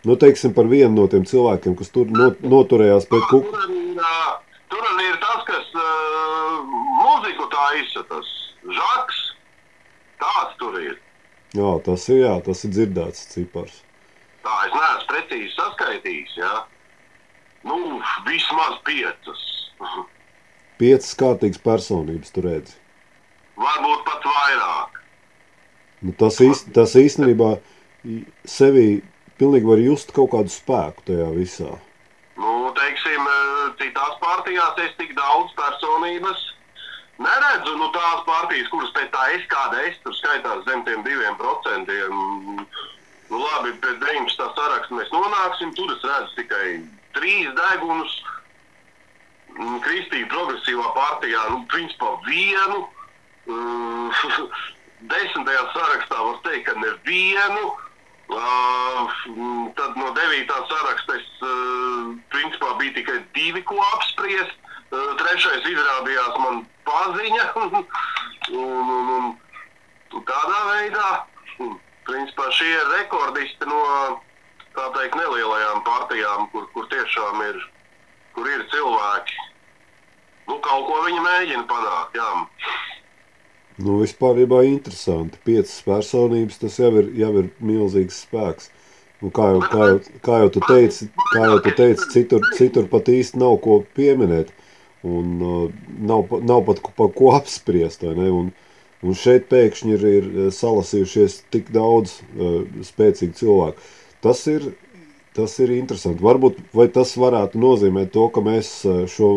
Nu, 0.05 0.19
teiksim 0.21 0.53
par 0.55 0.69
vienu 0.69 0.93
no 0.95 1.07
tiem 1.11 1.25
cilvēkiem, 1.27 1.75
kas 1.79 1.91
tur 1.91 2.11
not, 2.13 2.43
noturējās 2.45 3.09
pret 3.09 3.25
kuku. 3.31 3.65
Tur 4.71 4.87
arī 4.91 5.07
ir 5.09 5.17
tas, 5.23 5.41
kas 5.49 5.71
uh, 5.81 6.61
mūziku 7.01 7.49
tā 7.53 7.65
izsatās. 7.81 8.31
Žaks, 8.79 9.21
tāds 10.21 10.61
tur 10.61 10.79
ir. 10.83 10.99
Jā, 11.57 11.75
tas 11.87 12.07
ir, 12.11 12.21
jā, 12.23 12.35
tas 12.45 12.65
ir 12.67 12.75
dzirdēts 12.77 13.29
cipars. 13.33 13.81
Tā, 14.45 14.55
es 14.69 14.77
neesmu 14.77 15.09
precīzi 15.11 15.53
saskaitījis, 15.57 16.39
jā. 16.43 16.55
Nu, 17.65 17.81
vismaz 18.29 18.77
piecas. 18.85 19.47
Piecas 20.81 21.15
kārtīgas 21.19 21.63
personības 21.63 22.35
tu 22.35 22.43
redzi. 22.45 22.77
Varbūt 23.61 24.05
pat 24.09 24.25
vairāk. 24.27 25.01
Nu, 26.05 26.13
tas, 26.19 26.41
īst, 26.43 26.73
tas 26.75 26.97
īstenībā 26.99 27.55
sevi 28.45 29.03
pilnīgi 29.41 29.69
var 29.69 29.83
just 29.83 30.13
kaut 30.17 30.33
kādu 30.35 30.53
spēku 30.53 31.07
tajā 31.09 31.29
visā. 31.37 31.71
Nu, 32.41 32.73
teiksim, 32.77 33.31
citās 33.79 34.19
partijās 34.23 34.83
es 34.85 34.93
tik 34.99 35.15
daudz 35.17 35.55
personības 35.59 36.43
neredzu. 37.23 37.77
Nu, 37.79 37.91
tās 37.95 38.25
partijas, 38.27 38.69
kuras 38.73 38.93
pēc 38.97 39.11
tā 39.15 39.29
es 39.37 39.47
kāda 39.53 39.87
es 39.89 39.99
tur 40.03 40.17
skaitās 40.19 40.65
zem 40.69 40.85
tiem 40.89 41.07
diviem 41.07 41.39
procentiem. 41.41 42.19
Nu, 43.31 43.41
labi, 43.41 43.75
pēc 43.83 44.01
19. 44.03 44.51
saraksta 44.59 44.99
mēs 44.99 45.13
nonāksim. 45.15 45.73
Tur 45.79 45.95
es 45.95 46.05
redzu 46.05 46.39
tikai 46.43 46.67
trīs 47.17 47.51
degunus. 47.59 48.19
Kristīna 49.55 50.29
progresīvā 50.33 50.89
partijā, 50.97 51.43
nu, 51.53 51.63
principā 51.71 52.15
vienu. 52.27 52.85
Desmitajā 55.13 55.65
sarakstā 55.75 56.19
var 56.19 56.39
teikt, 56.47 56.67
ka 56.69 56.75
nevienu. 56.81 57.73
Uh, 58.25 59.11
tad 59.77 59.97
no 60.01 60.09
9. 60.17 60.53
saraksta 60.71 61.17
es, 61.21 61.27
uh, 61.45 62.15
principā 62.33 62.71
bija 62.81 62.95
tikai 62.97 63.19
divi, 63.37 63.61
ko 63.69 63.77
apspriest. 63.93 64.57
Uh, 64.89 65.13
trešais 65.21 65.67
izrādījās 65.69 66.39
man 66.41 66.63
paziņa. 66.89 67.45
un, 68.65 68.91
un, 68.97 69.13
un, 69.19 70.23
tādā 70.25 70.61
veidā, 70.71 71.09
principā 72.09 72.49
šie 72.57 72.73
rekordisti 72.95 73.69
no 73.69 73.83
tā 74.75 74.89
teikt 74.97 75.21
nelielajām 75.21 75.85
partijām, 75.87 76.49
kur, 76.55 76.67
kur 76.73 76.89
tiešām 76.91 77.45
ir, 77.51 77.61
kur 78.35 78.51
ir 78.51 78.65
cilvēki. 78.73 79.39
Nu, 80.49 80.59
kaut 80.65 80.89
ko 80.89 81.01
viņi 81.07 81.23
mēģina 81.25 81.65
panākt, 81.71 82.19
jā. 82.19 82.31
Nu, 83.81 83.99
vispār 84.03 84.39
ir 84.39 84.53
interesanti. 84.69 85.41
Piecas 85.45 85.81
personības 85.83 86.61
tas 86.61 86.79
jau 86.79 86.93
ir, 87.01 87.11
jau 87.19 87.33
ir 87.41 87.49
milzīgs 87.59 88.21
spēks. 88.27 88.71
Nu, 89.23 89.31
kā, 89.35 89.49
jau, 89.55 89.63
kā, 89.71 89.89
jau, 89.89 90.19
kā 90.23 90.39
jau 90.43 90.51
tu 90.53 90.61
teici, 90.69 91.09
kā 91.33 91.47
jau 91.49 91.59
tu 91.65 91.73
teici 91.75 92.11
citur, 92.13 92.45
citur 92.59 92.87
pat 92.91 93.09
īsti 93.09 93.41
nav 93.41 93.57
ko 93.65 93.81
pieminēt. 93.97 94.53
Un 95.05 95.41
uh, 95.41 95.65
nav, 96.01 96.31
nav 96.45 96.63
pat 96.69 96.81
par 96.97 97.11
ko 97.17 97.33
apspriest. 97.37 98.05
Un, 98.05 98.53
un 99.05 99.19
šeit 99.19 99.49
pēkšņi 99.51 99.97
ir, 99.97 100.07
ir 100.21 100.31
salasījušies 100.55 101.41
tik 101.55 101.73
daudz 101.75 102.19
uh, 102.21 102.63
spēcīgu 102.85 103.39
cilvēku. 103.41 103.91
Tas 104.25 104.45
ir, 104.49 104.71
tas 105.37 105.57
ir 105.63 105.73
interesanti. 105.75 106.23
Varbūt 106.25 106.61
tas 106.95 107.15
varētu 107.19 107.61
nozīmēt 107.61 108.13
to, 108.15 108.29
ka 108.35 108.43
mēs 108.45 108.71
uh, 108.87 109.05
šo 109.11 109.31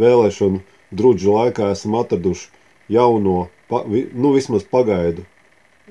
vēlēšanu 0.00 0.62
drudžu 0.94 1.34
laikā 1.34 1.72
esam 1.74 1.96
atraduši 1.98 2.50
jauno 2.92 3.48
pa, 3.70 3.82
nu, 3.86 4.34
vismaz 4.36 4.66
pagaidu 4.68 5.24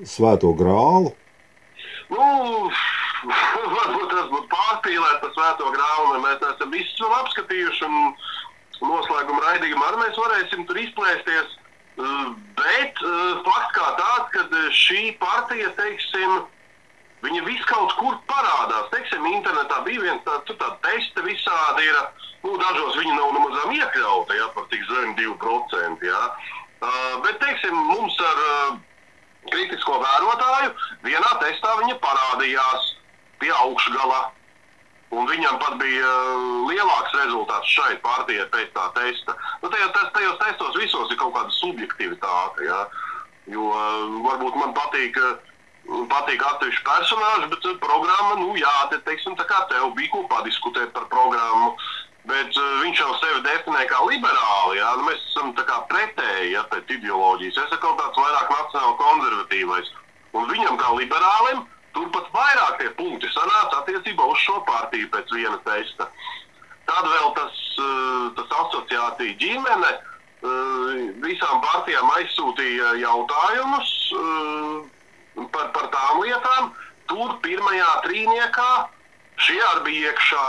svēto 0.08 0.52
grālu? 0.56 1.12
Nu, 2.12 2.28
varbūt 3.76 4.08
tas 4.12 4.30
būtu 4.32 4.48
pārspīlēt 4.52 5.20
par 5.24 5.34
svēto 5.36 5.74
grālu, 5.74 6.22
mēs 6.24 6.48
esam 6.54 6.72
visus 6.74 7.02
vēl 7.02 7.18
apskatījuši 7.20 7.90
un 7.90 8.00
noslēguma 8.84 9.44
raidījumā 9.48 9.90
arī 9.90 10.02
mēs 10.02 10.18
varēsim 10.20 10.64
tur 10.68 10.80
izplēsties. 10.80 11.60
Bet 12.58 12.98
fakts 13.46 13.74
kā 13.76 13.84
tāds, 14.00 14.30
ka 14.34 14.62
šī 14.74 15.02
partija, 15.20 15.70
teiksim, 15.78 16.40
viņa 17.24 17.44
vis 17.48 17.64
kaut 17.70 17.94
kur 17.98 18.16
parādās. 18.30 18.90
Teiksim, 18.92 19.26
internetā 19.32 19.80
bija 19.86 20.02
viens 20.04 20.24
tāds, 20.26 20.52
tāda 20.52 20.76
testa 20.84 21.24
visādi 21.24 21.88
ir, 21.88 22.00
nu, 22.44 22.56
dažos 22.60 22.98
viņi 23.00 23.14
nav 23.16 23.32
nemazām 23.36 23.74
iekļauti, 23.78 24.38
ja, 24.40 24.50
par 24.56 24.68
tik 24.72 24.84
zem 24.90 25.14
2%, 25.20 26.08
ja. 26.08 26.22
Uh, 26.84 27.14
bet, 27.24 27.38
teiksim, 27.40 27.74
mums 27.88 28.16
ar 28.20 28.40
uh, 28.44 28.78
kritisko 29.48 29.98
vērotāju 30.02 30.72
vienā 31.06 31.34
testā 31.40 31.76
viņa 31.80 32.00
parādījās 32.02 32.90
pie 33.40 33.52
augšgala. 33.62 34.26
Un 35.14 35.28
viņam 35.30 35.60
pat 35.62 35.76
bija 35.78 36.10
uh, 36.10 36.44
lielāks 36.68 37.14
rezultāts 37.22 37.70
šai 37.70 37.94
partijai 38.04 38.48
pēc 38.52 38.72
tā 38.74 38.88
testa. 38.98 39.36
Nu, 39.62 39.70
tajos, 39.70 39.94
tajos 40.16 40.38
testos 40.42 40.78
visos 40.80 41.12
ir 41.12 41.20
kaut 41.20 41.36
kāda 41.36 41.54
subjektivitāte. 41.60 42.66
Ja? 42.66 42.84
Jo 43.52 43.68
varbūt 44.24 44.56
man 44.56 44.72
patīk, 44.76 45.18
patīk 45.84 46.42
atsevišķi 46.42 46.86
personāži, 46.86 47.50
bet 47.52 47.66
programma, 47.82 48.38
nu 48.40 48.54
jā, 48.56 48.72
te, 48.90 49.00
teiksim, 49.08 49.36
tā 49.36 49.46
kā 49.48 49.64
tev 49.72 49.92
bija 49.98 50.12
ko 50.12 50.24
padiskutēt 50.30 50.92
par 50.96 51.08
programmu. 51.12 51.74
Bet 52.24 52.56
uh, 52.56 52.68
viņš 52.80 53.00
jau 53.02 53.10
sevi 53.20 53.42
definē 53.44 53.82
kā 53.90 53.98
liberāli. 54.08 54.78
Jā? 54.78 54.94
Nu, 54.96 55.04
mēs 55.10 55.20
esam 55.28 55.52
pretēji 55.90 56.54
ja, 56.54 56.62
pēc 56.70 56.94
ideoloģijas. 56.96 57.58
Es 57.58 57.66
esmu 57.66 57.82
kaut 57.82 58.00
kāds 58.00 58.20
vairāk 58.22 58.48
nacionāli 58.48 58.96
konservatīvais. 59.02 59.90
Un 60.34 60.48
viņam 60.48 60.78
kā 60.80 60.94
liberālim 60.96 61.60
turpat 61.94 62.30
vairāk 62.32 62.80
tie 62.80 62.88
punkti 62.96 63.28
sanāca 63.34 63.82
attiecībā 63.82 64.24
uz 64.24 64.40
šo 64.40 64.56
partiju 64.64 65.10
pēc 65.12 65.36
viena 65.36 65.60
testa. 65.68 66.08
Tad 66.88 67.04
vēl 67.12 67.30
tas, 67.36 67.60
uh, 67.84 68.32
tas 68.40 68.56
asociācija 68.62 69.36
ģimene 69.44 69.92
uh, 69.92 70.96
visām 71.28 71.60
partijām 71.60 72.08
aizsūtīja 72.16 72.96
jautājumus 73.04 73.92
uh, 74.16 74.93
par, 75.34 75.70
par 75.74 75.90
tām 75.94 76.22
lietām. 76.22 76.70
Tur 77.10 77.34
pirmajā 77.44 77.90
trīniekā 78.06 78.70
šie 79.44 79.60
arī 79.72 79.84
bija 79.88 80.12
iekšā. 80.12 80.44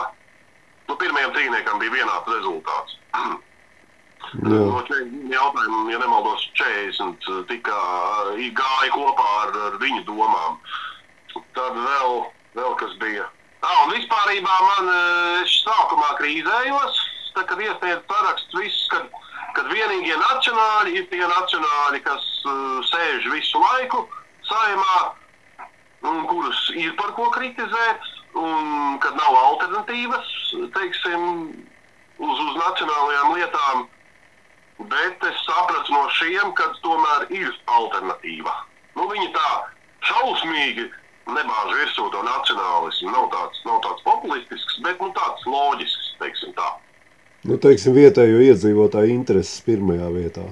Nu, 0.90 0.96
pirmajam 1.02 1.34
trīniekam 1.36 1.82
bija 1.82 1.98
vienāds 1.98 2.32
rezultāts. 2.32 2.98
Jā. 3.16 3.36
No 4.42 4.82
jautājumiem, 5.30 5.90
ja 5.94 6.00
nemaldos, 6.02 6.44
40 6.58 7.46
tika 7.50 7.76
gāja 8.58 8.92
kopā 8.94 9.28
ar, 9.44 9.54
ar 9.68 9.78
viņu 9.82 10.02
domām. 10.08 10.58
Tad 11.56 11.78
vēl, 11.78 12.16
vēl 12.58 12.76
kas 12.80 12.96
bija. 13.02 13.28
Ah, 13.62 13.86
un 13.86 13.94
vispārībā 13.96 14.56
man 14.66 14.90
sākumā 15.50 16.12
krīzējos, 16.20 17.00
tad, 17.36 17.48
kad 17.50 17.62
iesniedzu 17.62 18.04
sarakstu 18.10 18.62
visus, 18.62 18.84
kad, 18.92 19.08
kad 19.58 19.72
vienīgie 19.72 20.18
nacionāļi 20.20 21.00
ir 21.00 21.08
tie 21.12 21.24
nacionāļi, 21.24 22.04
kas 22.06 22.28
uh, 22.46 22.84
sēž 22.92 23.30
visu 23.34 23.62
laiku 23.62 24.06
saimā, 24.56 24.98
un 26.12 26.26
kurus 26.30 26.62
ir 26.80 26.96
par 27.00 27.14
ko 27.18 27.30
kritizēt 27.36 28.12
un 28.36 28.98
kad 29.04 29.16
nav 29.20 29.38
alternatīvas, 29.42 30.32
teiksim, 30.76 31.28
uz, 32.20 32.40
uz 32.48 32.58
nacionālajām 32.60 33.36
lietām. 33.36 33.86
Bet 34.92 35.24
es 35.24 35.38
sapratu 35.48 35.94
no 35.96 36.04
šiem, 36.18 36.52
ka 36.58 36.68
tomēr 36.84 37.30
ir 37.32 37.52
alternatīva. 37.78 38.52
Nu, 38.98 39.08
viņi 39.12 39.30
tā 39.36 39.52
šausmīgi 40.10 40.90
nebāž 41.32 41.72
virsū 41.80 42.10
to 42.12 42.24
nacionālismu. 42.28 43.14
Nav 43.16 43.30
tāds, 43.32 43.62
nav 43.68 43.80
tāds 43.86 44.04
populistisks, 44.08 44.82
bet 44.84 45.00
nu, 45.00 45.14
tāds 45.16 45.48
loģisks, 45.48 46.12
teiksim 46.20 46.52
tā. 46.60 46.68
Nu, 47.48 47.58
teiksim, 47.62 47.96
vietējo 47.96 48.44
iedzīvotāju 48.50 49.16
intereses 49.16 49.64
pirmajā 49.66 50.12
vietā. 50.12 50.46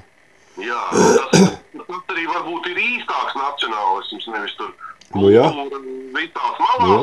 Jā, 0.62 0.82
tas, 0.94 1.54
tas 1.74 2.12
arī 2.14 2.28
varbūt 2.30 2.68
ir 2.74 2.82
īstāks 2.84 3.38
nacionālisms, 3.40 4.28
nevis 4.30 4.58
tur 4.60 4.74
Nu, 5.14 5.30
jā. 5.30 5.46
Jā. 5.46 6.98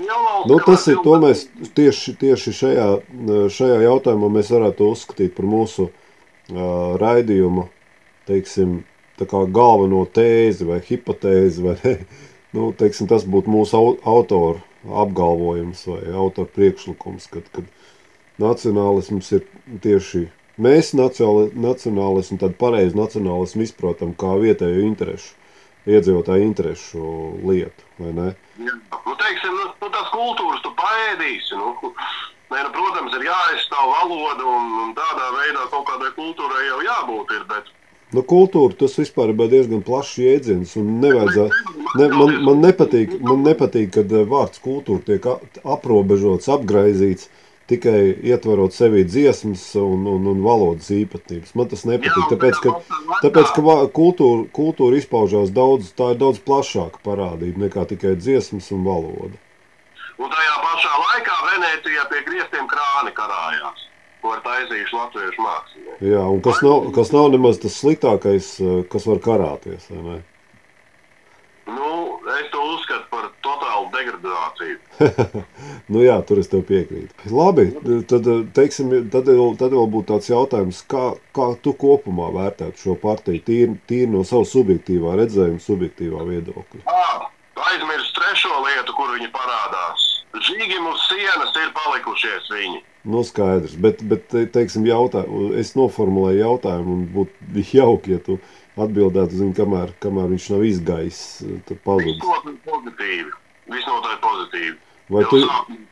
lielvalstīs 0.00 0.48
Nu, 0.48 0.56
tas 0.64 0.86
ir 0.88 1.00
to 1.04 1.16
mēs 1.20 1.44
tieši, 1.76 2.14
tieši 2.20 2.54
šajā, 2.56 2.86
šajā 3.52 3.78
jautājumā 3.84 4.30
mēs 4.32 4.52
varētu 4.54 4.88
uzskatīt 4.94 5.34
par 5.36 5.48
mūsu 5.48 5.88
uh, 5.88 6.94
raidījumu, 7.00 7.66
teiksim, 8.30 8.82
tā 9.20 9.28
kā 9.28 9.44
galveno 9.52 10.04
tēzi 10.08 10.68
vai 10.68 10.80
hipotēzi, 10.84 11.64
vai 11.68 11.78
ne? 11.84 11.96
Nu, 12.52 12.66
teiksim, 12.76 13.06
tas 13.08 13.22
būtu 13.24 13.48
mūsu 13.48 13.78
autora 14.04 14.60
apgalvojums 15.00 15.86
vai 15.88 16.02
autora 16.12 16.50
priekšlikums, 16.52 17.30
kad, 17.32 17.46
kad 17.48 17.64
nacionālisms 18.42 19.30
ir 19.38 19.46
tieši 19.80 20.26
mēs 20.60 20.92
nacionālismu, 20.96 22.38
tad 22.42 22.56
pareizi 22.60 22.98
nacionālismu 22.98 23.66
izprotam 23.66 24.12
kā 24.18 24.34
vietējo 24.42 24.82
interešu, 24.88 25.32
iedzīvotāju 25.88 26.48
interešu 26.48 27.06
lietu, 27.48 27.88
vai 28.02 28.12
ne? 28.18 28.28
Jā. 28.62 28.76
Nu, 29.06 29.16
teiksim, 29.18 29.56
nu, 29.56 29.68
nu, 29.82 29.92
tās 29.92 30.10
kultūras 30.14 30.62
tu 30.64 30.74
paēdīsi, 30.78 31.58
nu, 31.60 31.94
Nē, 32.52 32.66
nu, 32.66 32.70
protams, 32.74 33.14
ir 33.16 33.22
jāaizstāv 33.24 33.86
valoda 33.88 34.44
un, 34.44 34.72
un 34.82 34.90
tādā 34.92 35.30
veidā 35.38 35.62
kaut 35.72 35.86
kādai 35.88 36.10
kultūrai 36.12 36.66
jau 36.66 36.82
jābūt. 36.84 37.30
Ir, 37.38 37.46
bet 37.48 37.70
Nu, 38.12 38.20
kultūra 38.28 38.76
tas 38.76 38.98
vispār 39.00 39.30
ir 39.32 39.38
diezgan 39.48 39.80
plašs 39.86 40.18
jēdziens. 40.20 40.74
Ne, 40.76 42.08
man, 42.12 42.34
man 42.44 42.60
nepatīk, 42.60 43.14
man 43.24 43.40
nepatīk, 43.46 43.88
kad 43.94 44.12
eh, 44.12 44.26
vārds 44.28 44.60
kultūra 44.64 45.00
tiek 45.06 45.28
aprobežots, 45.64 46.50
apgaizīts 46.52 47.30
tikai 47.70 48.00
ietverot 48.32 48.74
sevī 48.74 49.04
dziesmas 49.06 49.64
un, 49.80 50.06
un, 50.10 50.26
un 50.32 50.42
valodas 50.44 50.90
īpatnības. 50.94 51.54
Man 51.58 51.70
tas 51.70 51.84
nepatīk. 51.88 52.26
Tāpēc, 52.32 52.58
ka, 52.64 52.74
tāpēc, 53.22 53.54
ka 53.56 53.76
kultūra, 53.94 54.48
kultūra 54.54 54.98
izpaužās 54.98 55.54
daudz, 55.54 55.92
tā 55.98 56.12
ir 56.14 56.20
daudz 56.22 56.42
plašāka 56.42 57.02
parādība 57.06 57.66
nekā 57.66 57.86
tikai 57.94 58.16
dziesmas 58.18 58.72
un 58.74 58.84
valoda. 58.88 59.38
Un 60.18 60.28
tajā 60.30 60.58
pašā 60.66 60.98
laikā 61.06 61.38
Venecijā 61.48 62.04
pie 62.10 62.26
grieztiem 62.28 62.68
krāni 62.70 63.14
karājās 63.16 63.88
ko 64.22 64.36
ir 64.36 64.42
taisījuši 64.44 64.94
latviešu 64.96 65.42
mākslinieki. 65.42 66.10
Jā, 66.12 66.22
un 66.30 66.42
kas 66.44 66.60
nav, 66.62 66.84
kas 66.94 67.10
nav 67.14 67.32
nemaz 67.34 67.58
tas 67.62 67.74
sliktākais, 67.74 68.52
eh, 68.62 68.84
kas 68.92 69.06
var 69.10 69.18
karāties. 69.24 69.88
Nu, 69.90 70.20
degradāciju. 74.52 75.42
nu, 75.92 76.02
jā, 76.02 76.16
tur 76.26 76.40
es 76.42 76.50
tev 76.50 76.64
piekrītu. 76.68 77.30
Labi, 77.32 77.68
tad, 78.08 78.28
teiksim, 78.54 78.92
tad, 79.10 79.28
vēl, 79.28 79.56
tad 79.58 79.74
vēl 79.74 79.88
būtu 79.90 80.08
tāds 80.12 80.30
jautājums, 80.30 80.82
kā, 80.88 81.12
kā 81.34 81.52
tu 81.62 81.74
kopumā 81.74 82.30
vērtētu 82.34 82.78
šo 82.78 82.96
partiju, 83.00 83.42
tīri, 83.46 83.76
tīri 83.88 84.10
no 84.12 84.24
savu 84.24 84.46
subjektīvā 84.48 85.16
redzējuma, 85.22 85.62
subjektīvā 85.62 86.24
viedokļa? 86.28 86.86
Aizmirst 87.72 88.16
trešo 88.16 88.62
lietu, 88.64 88.94
kur 88.96 89.12
viņi 89.14 89.28
parādās. 89.32 90.08
Žīgim 90.32 90.88
uz 90.88 91.04
sienas 91.06 91.52
ir 91.60 91.70
palikušies 91.76 92.48
viņi. 92.52 92.80
Nu, 93.12 93.20
skaidrs, 93.26 93.74
bet, 93.82 94.02
bet 94.08 94.32
teiksim, 94.54 94.86
jautā, 94.86 95.24
es 95.58 95.74
noformulēju 95.78 96.42
jautājumu, 96.42 96.96
un 96.96 97.06
būtu 97.12 97.64
jauki, 97.76 98.16
ja 98.16 98.22
tu 98.22 98.38
atbildētu, 98.80 99.40
zin, 99.40 99.52
kamēr, 99.56 99.92
kamēr 100.02 100.30
viņš 100.32 100.48
nav. 100.54 100.66
Tad 101.68 101.80
pazudis. 101.84 102.18
Visnotaļ 102.22 102.58
pozitīvi. 102.68 103.32
Visnotaļ 103.70 104.16
pozitīvi. 104.22 104.74
Vai 105.12 105.22
tu 105.28 105.42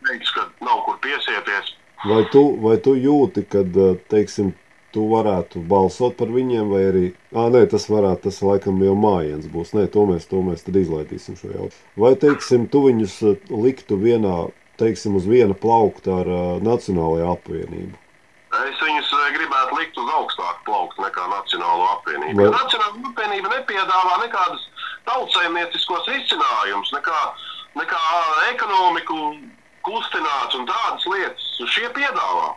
teiks, 0.09 0.33
ka 0.35 0.48
nav 0.64 0.83
kur 0.87 0.98
piesieties? 1.04 1.74
Vai 2.09 2.24
tu, 2.33 2.42
vai 2.62 2.78
tu 2.80 2.94
jūti, 2.96 3.44
kad, 3.52 3.74
teiksim, 4.11 4.54
tu 4.94 5.04
varētu 5.11 5.61
balsot 5.70 6.16
par 6.18 6.30
viņiem, 6.33 6.70
vai 6.72 6.80
arī, 6.88 7.04
ah, 7.35 7.50
nē, 7.52 7.66
tas 7.70 7.87
varētu, 7.92 8.24
tas 8.26 8.40
laikam 8.42 8.80
jau 8.83 8.96
mājiens 8.98 9.46
būs, 9.52 9.74
nē, 9.76 9.87
to 9.92 10.06
mēs, 10.09 10.26
to 10.30 10.40
mēs 10.46 10.64
tad 10.66 10.78
izlaidīsim 10.80 11.37
šo 11.38 11.52
jautājumu. 11.52 11.90
Vai, 12.00 12.14
teiksim, 12.24 12.66
tu 12.72 12.87
viņus 12.88 13.20
liktu 13.52 14.00
vienā 14.00 14.48
teiksim, 14.80 15.18
uz 15.20 15.28
viena 15.28 15.54
plaukta 15.54 16.22
ar 16.22 16.30
uh, 16.30 16.54
Nacionālajā 16.64 17.28
apvienību? 17.37 17.98
Es 18.50 18.80
viņus 18.83 19.11
gribētu 19.37 19.76
likt 19.78 19.98
uz 20.00 20.09
augstāku 20.16 20.64
plauktu 20.66 21.04
nekā 21.04 21.26
Nacionālo 21.30 21.87
apvienību. 21.98 22.40
Vai... 22.40 22.48
Nacionāla 22.54 23.12
apvienība 23.12 23.52
nepiedāvā 23.52 24.16
nekādus 24.24 24.64
tautsēmnieciskos 25.06 26.09
risinājumus, 26.11 26.90
nekā, 26.96 27.20
nekā 27.78 28.00
ekonomiku 28.50 29.18
kustināt 29.87 30.56
un 30.59 30.66
tādas 30.68 31.06
lietas. 31.06 31.46
Šie 31.70 31.88
piedāvā. 31.96 32.50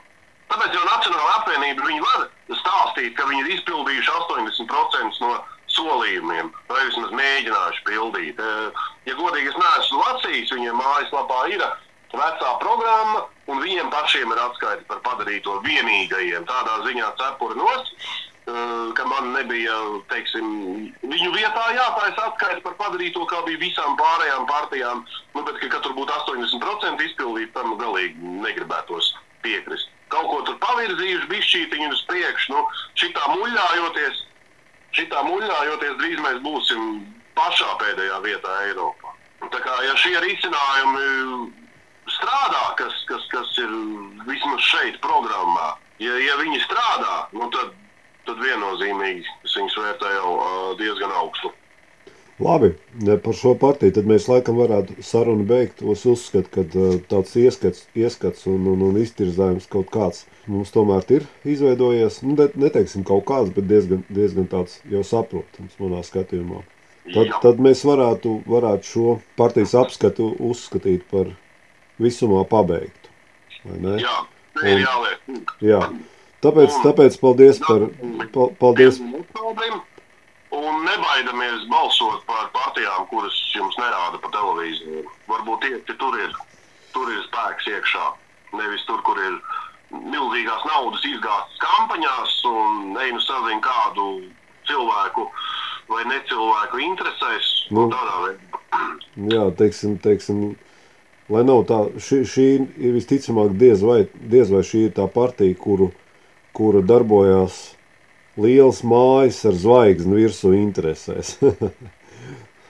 Tāpēc 0.51 0.75
jau 0.75 0.83
Nacionāla 0.85 1.37
apvienība 1.39 1.85
viņi 1.87 2.01
var 2.03 2.25
stāstīt, 2.59 3.13
ka 3.17 3.25
viņi 3.29 3.45
ir 3.45 3.53
izpildījuši 3.55 4.11
80% 4.13 5.21
no 5.23 5.31
solījumiem, 5.73 6.51
vai 6.69 6.83
vismaz 6.87 7.13
mēģinājuši 7.17 7.85
pildīt. 7.87 8.41
Ja 9.07 9.15
godīgi 9.17 9.49
es 9.49 9.57
neesmu 9.57 10.01
lasījis, 10.03 10.53
viņiem 10.53 10.77
mājaslapā 10.77 11.39
ir 11.53 11.63
vecā 12.13 12.51
programma, 12.61 13.23
un 13.49 13.63
viņiem 13.63 13.89
pašiem 13.93 14.31
ir 14.35 14.41
atskaita 14.43 14.85
par 14.91 15.01
padarīto 15.07 15.57
vienīgajiem. 15.65 16.45
Tādā 16.49 16.77
ziņā 16.85 17.09
cepuri 17.21 17.57
nost, 17.57 17.95
ka 18.45 19.05
man 19.07 19.31
nebija, 19.31 19.75
teiksim, 20.11 20.47
viņu 21.01 21.29
vietā 21.31 21.63
jātaisa 21.77 22.27
atskaita 22.27 22.61
par 22.65 22.75
padarīto, 22.81 23.23
kā 23.29 23.39
bija 23.47 23.61
visām 23.61 23.95
pārējām 23.99 24.47
partijām, 24.49 25.05
nu, 25.35 25.43
bet 25.47 25.61
ka, 25.61 25.69
ka 25.75 25.79
tur 25.85 25.95
būtu 25.95 26.11
80% 26.11 27.05
izpildīt, 27.07 27.53
tam 27.55 27.77
galīgi 27.79 28.35
negribētos 28.43 29.13
piekrist. 29.45 29.89
Kaut 30.11 30.27
ko 30.29 30.41
tur 30.45 30.59
pavirzījuši, 30.61 31.29
bišķītiņu 31.31 31.89
uz 31.95 32.03
priekšu, 32.09 32.53
nu, 32.53 32.65
šitā 32.99 33.23
muļājoties, 33.31 34.23
šitā 34.99 35.23
muļājoties, 35.25 35.99
drīz 36.01 36.23
mēs 36.27 36.41
būsim 36.43 36.89
pašā 37.39 37.71
pēdējā 37.81 38.19
vietā 38.27 38.57
Eiropā. 38.67 39.15
Tā 39.51 39.59
kā, 39.63 39.77
ja 39.87 39.95
šie 39.99 40.17
risinājumi 40.23 41.07
strādā, 42.11 42.65
kas, 42.79 42.99
kas, 43.07 43.23
kas 43.31 43.55
ir 43.63 43.71
vismaz 44.27 44.67
šeit 44.67 44.99
programmā. 45.03 45.73
Ja, 46.03 46.13
ja 46.19 46.35
viņi 46.39 46.61
strādā, 46.65 47.15
nu 47.35 47.49
tad, 47.53 47.73
tad 48.27 48.39
viennozīmīgi 48.43 49.27
es 49.45 49.57
viņus 49.59 49.77
vērtēju 49.81 50.37
diezgan 50.79 51.13
augstu. 51.23 51.53
Labi, 52.39 52.71
par 53.23 53.35
šo 53.37 53.53
partiju 53.61 53.93
tad 53.93 54.07
mēs 54.09 54.25
laikam 54.27 54.57
varētu 54.57 55.03
sarunu 55.05 55.45
beigt. 55.47 55.83
Es 55.93 56.01
uzskatu, 56.09 56.49
ka 56.49 56.63
tāds 57.11 57.35
ieskats, 57.37 57.85
ieskats 57.93 58.47
un, 58.49 58.65
un, 58.71 58.81
un 58.87 58.97
iztirzājums 58.97 59.69
kaut 59.71 59.91
kāds 59.93 60.23
mums 60.49 60.73
tomēr 60.73 61.05
ir 61.13 61.27
izveidojies. 61.45 62.23
Nu, 62.25 62.33
ne, 62.39 62.49
neteiksim 62.65 63.05
kaut 63.07 63.27
kāds, 63.29 63.53
bet 63.53 63.69
diezgan, 63.69 64.01
diezgan 64.09 64.49
tāds 64.49 64.79
jau 64.89 65.03
saprotams 65.05 65.77
manā 65.79 66.01
skatījumā. 66.07 66.63
Tad, 67.13 67.27
Jā. 67.27 67.39
tad 67.43 67.61
mēs 67.61 67.83
varētu, 67.85 68.37
varētu 68.49 68.89
šo 68.89 69.15
partijas 69.37 69.75
apskatu 69.77 70.31
uzskatīt 70.39 71.03
par 71.11 71.29
visumā 72.01 72.41
pabeigtu. 72.49 73.11
Jā, 74.01 74.17
tā 74.57 74.71
ir 74.71 74.83
jāliek. 74.87 75.53
Jā. 75.63 75.81
Tāpēc, 76.43 76.75
un, 76.75 76.83
tāpēc 76.83 77.17
paldies 77.21 77.59
par. 77.63 77.87
Paldies. 78.59 78.99
Un 80.53 80.83
nebaidamies 80.85 81.63
balsot 81.71 82.21
par 82.29 82.49
partijām, 82.53 83.07
kuras 83.09 83.37
jums 83.55 83.77
nerāda 83.79 84.19
pa 84.21 84.29
televīziju. 84.35 85.05
Varbūt 85.31 85.65
tieši 85.65 85.95
tur 86.01 86.17
ir, 86.19 86.35
tur 86.93 87.09
ir 87.09 87.23
spēks 87.29 87.69
iekšā. 87.71 88.05
Nevis 88.59 88.83
tur, 88.89 89.01
kur 89.07 89.17
ir 89.17 89.39
milzīgās 90.13 90.67
naudas 90.69 91.05
izgāztas 91.09 91.63
kampaņās 91.63 92.37
un 92.49 92.93
neinu 92.97 93.21
sazina 93.23 93.61
kādu 93.65 94.07
cilvēku 94.69 95.25
vai 95.89 96.03
necilvēku 96.11 96.83
interesēs. 96.85 97.49
Nu. 97.73 97.87
Jā, 99.29 99.47
teiksim, 99.57 99.97
teiksim 100.01 100.53
lai 101.31 101.43
nav 101.47 101.63
tā, 101.69 101.79
šī, 102.01 102.21
šī 102.27 102.47
ir 102.83 102.95
visticamāk 102.97 103.53
diez 103.59 103.83
vai, 103.85 104.03
diez 104.13 104.51
vai 104.51 104.63
šī 104.65 104.87
ir 104.87 104.95
tā 104.97 105.05
partija, 105.11 105.55
kuru, 105.59 105.91
kura 106.53 106.83
darbojās 106.85 107.73
liels 108.39 108.81
mājas 108.85 109.43
ar 109.49 109.57
zvaigzni 109.57 110.23
virsū 110.23 110.53
interesēs. 110.57 111.35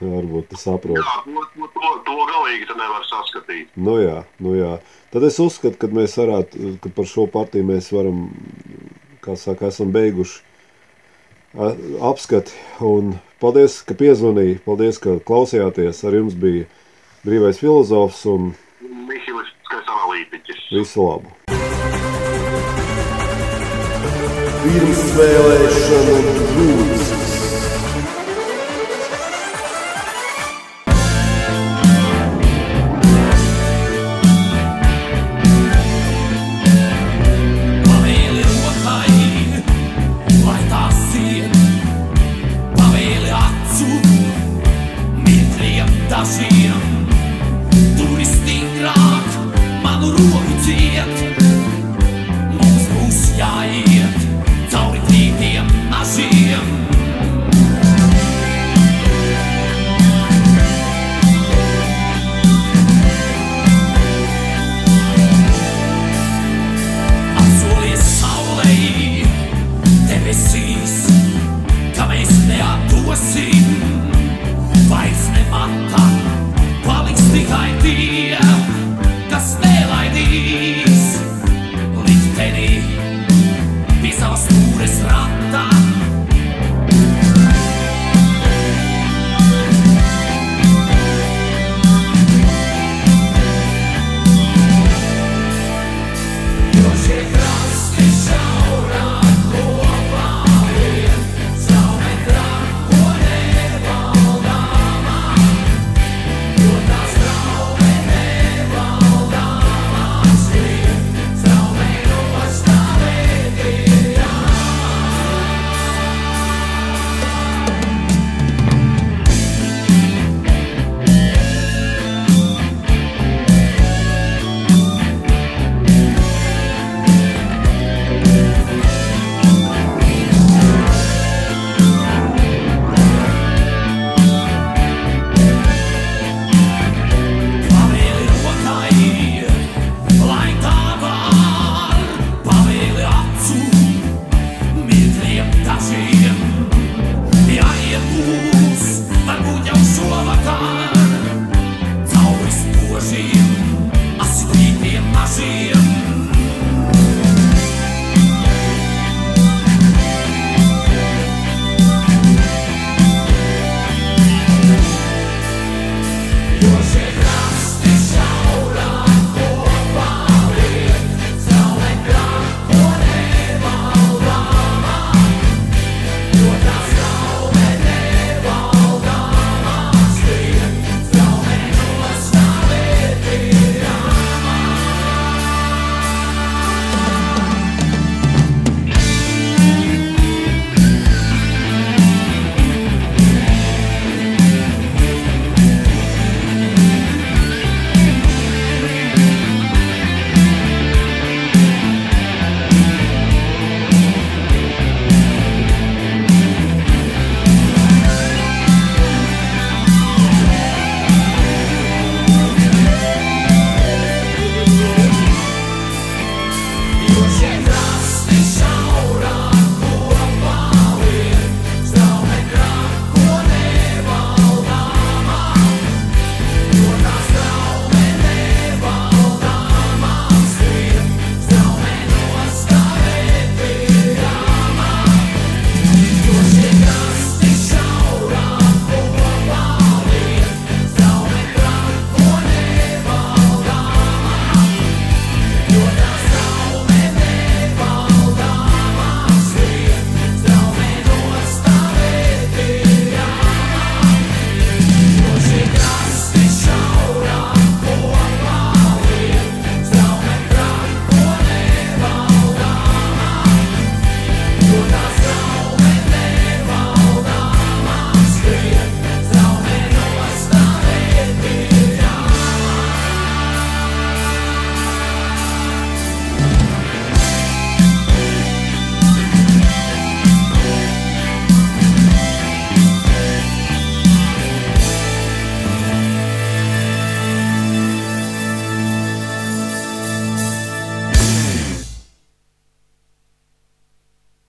Varbūt 0.03 0.49
tas 0.51 0.65
saprot. 0.67 0.99
Jā, 0.99 1.19
to, 1.23 1.67
to, 1.75 1.91
to 2.07 2.15
galīgi 2.27 2.67
te 2.67 2.75
nevar 2.75 3.05
saskatīt. 3.07 3.69
Nu 3.79 3.97
jā, 4.01 4.23
nu 4.43 4.55
jā. 4.57 4.73
Tad 5.13 5.23
es 5.27 5.37
uzskatu, 5.39 5.77
ka 5.79 5.87
mēs 5.93 6.17
varētu, 6.19 6.73
ka 6.83 6.91
par 6.97 7.07
šo 7.07 7.27
partiju 7.31 7.69
mēs 7.69 7.87
varam, 7.95 8.25
kā 9.23 9.37
saka, 9.39 9.69
esam 9.71 9.93
beiguši 9.95 10.41
apskati. 11.53 12.57
Un 12.83 13.15
paldies, 13.39 13.79
ka 13.87 13.95
piezvanīja, 13.97 14.59
paldies, 14.65 14.99
ka 14.99 15.19
klausījāties. 15.23 16.03
Ar 16.07 16.19
jums 16.19 16.35
bija 16.35 16.67
brīvais 17.23 17.61
filozofs 17.61 18.25
un 18.27 18.51
Mihiliskais 18.83 19.87
analītiķis. 19.87 20.67
Visu 20.73 21.07
labu! 21.07 21.62
Infestation 24.65 26.07
of 26.15 26.55
Roots 26.55 27.22
Musik 77.33 77.49
rein. 77.49 77.72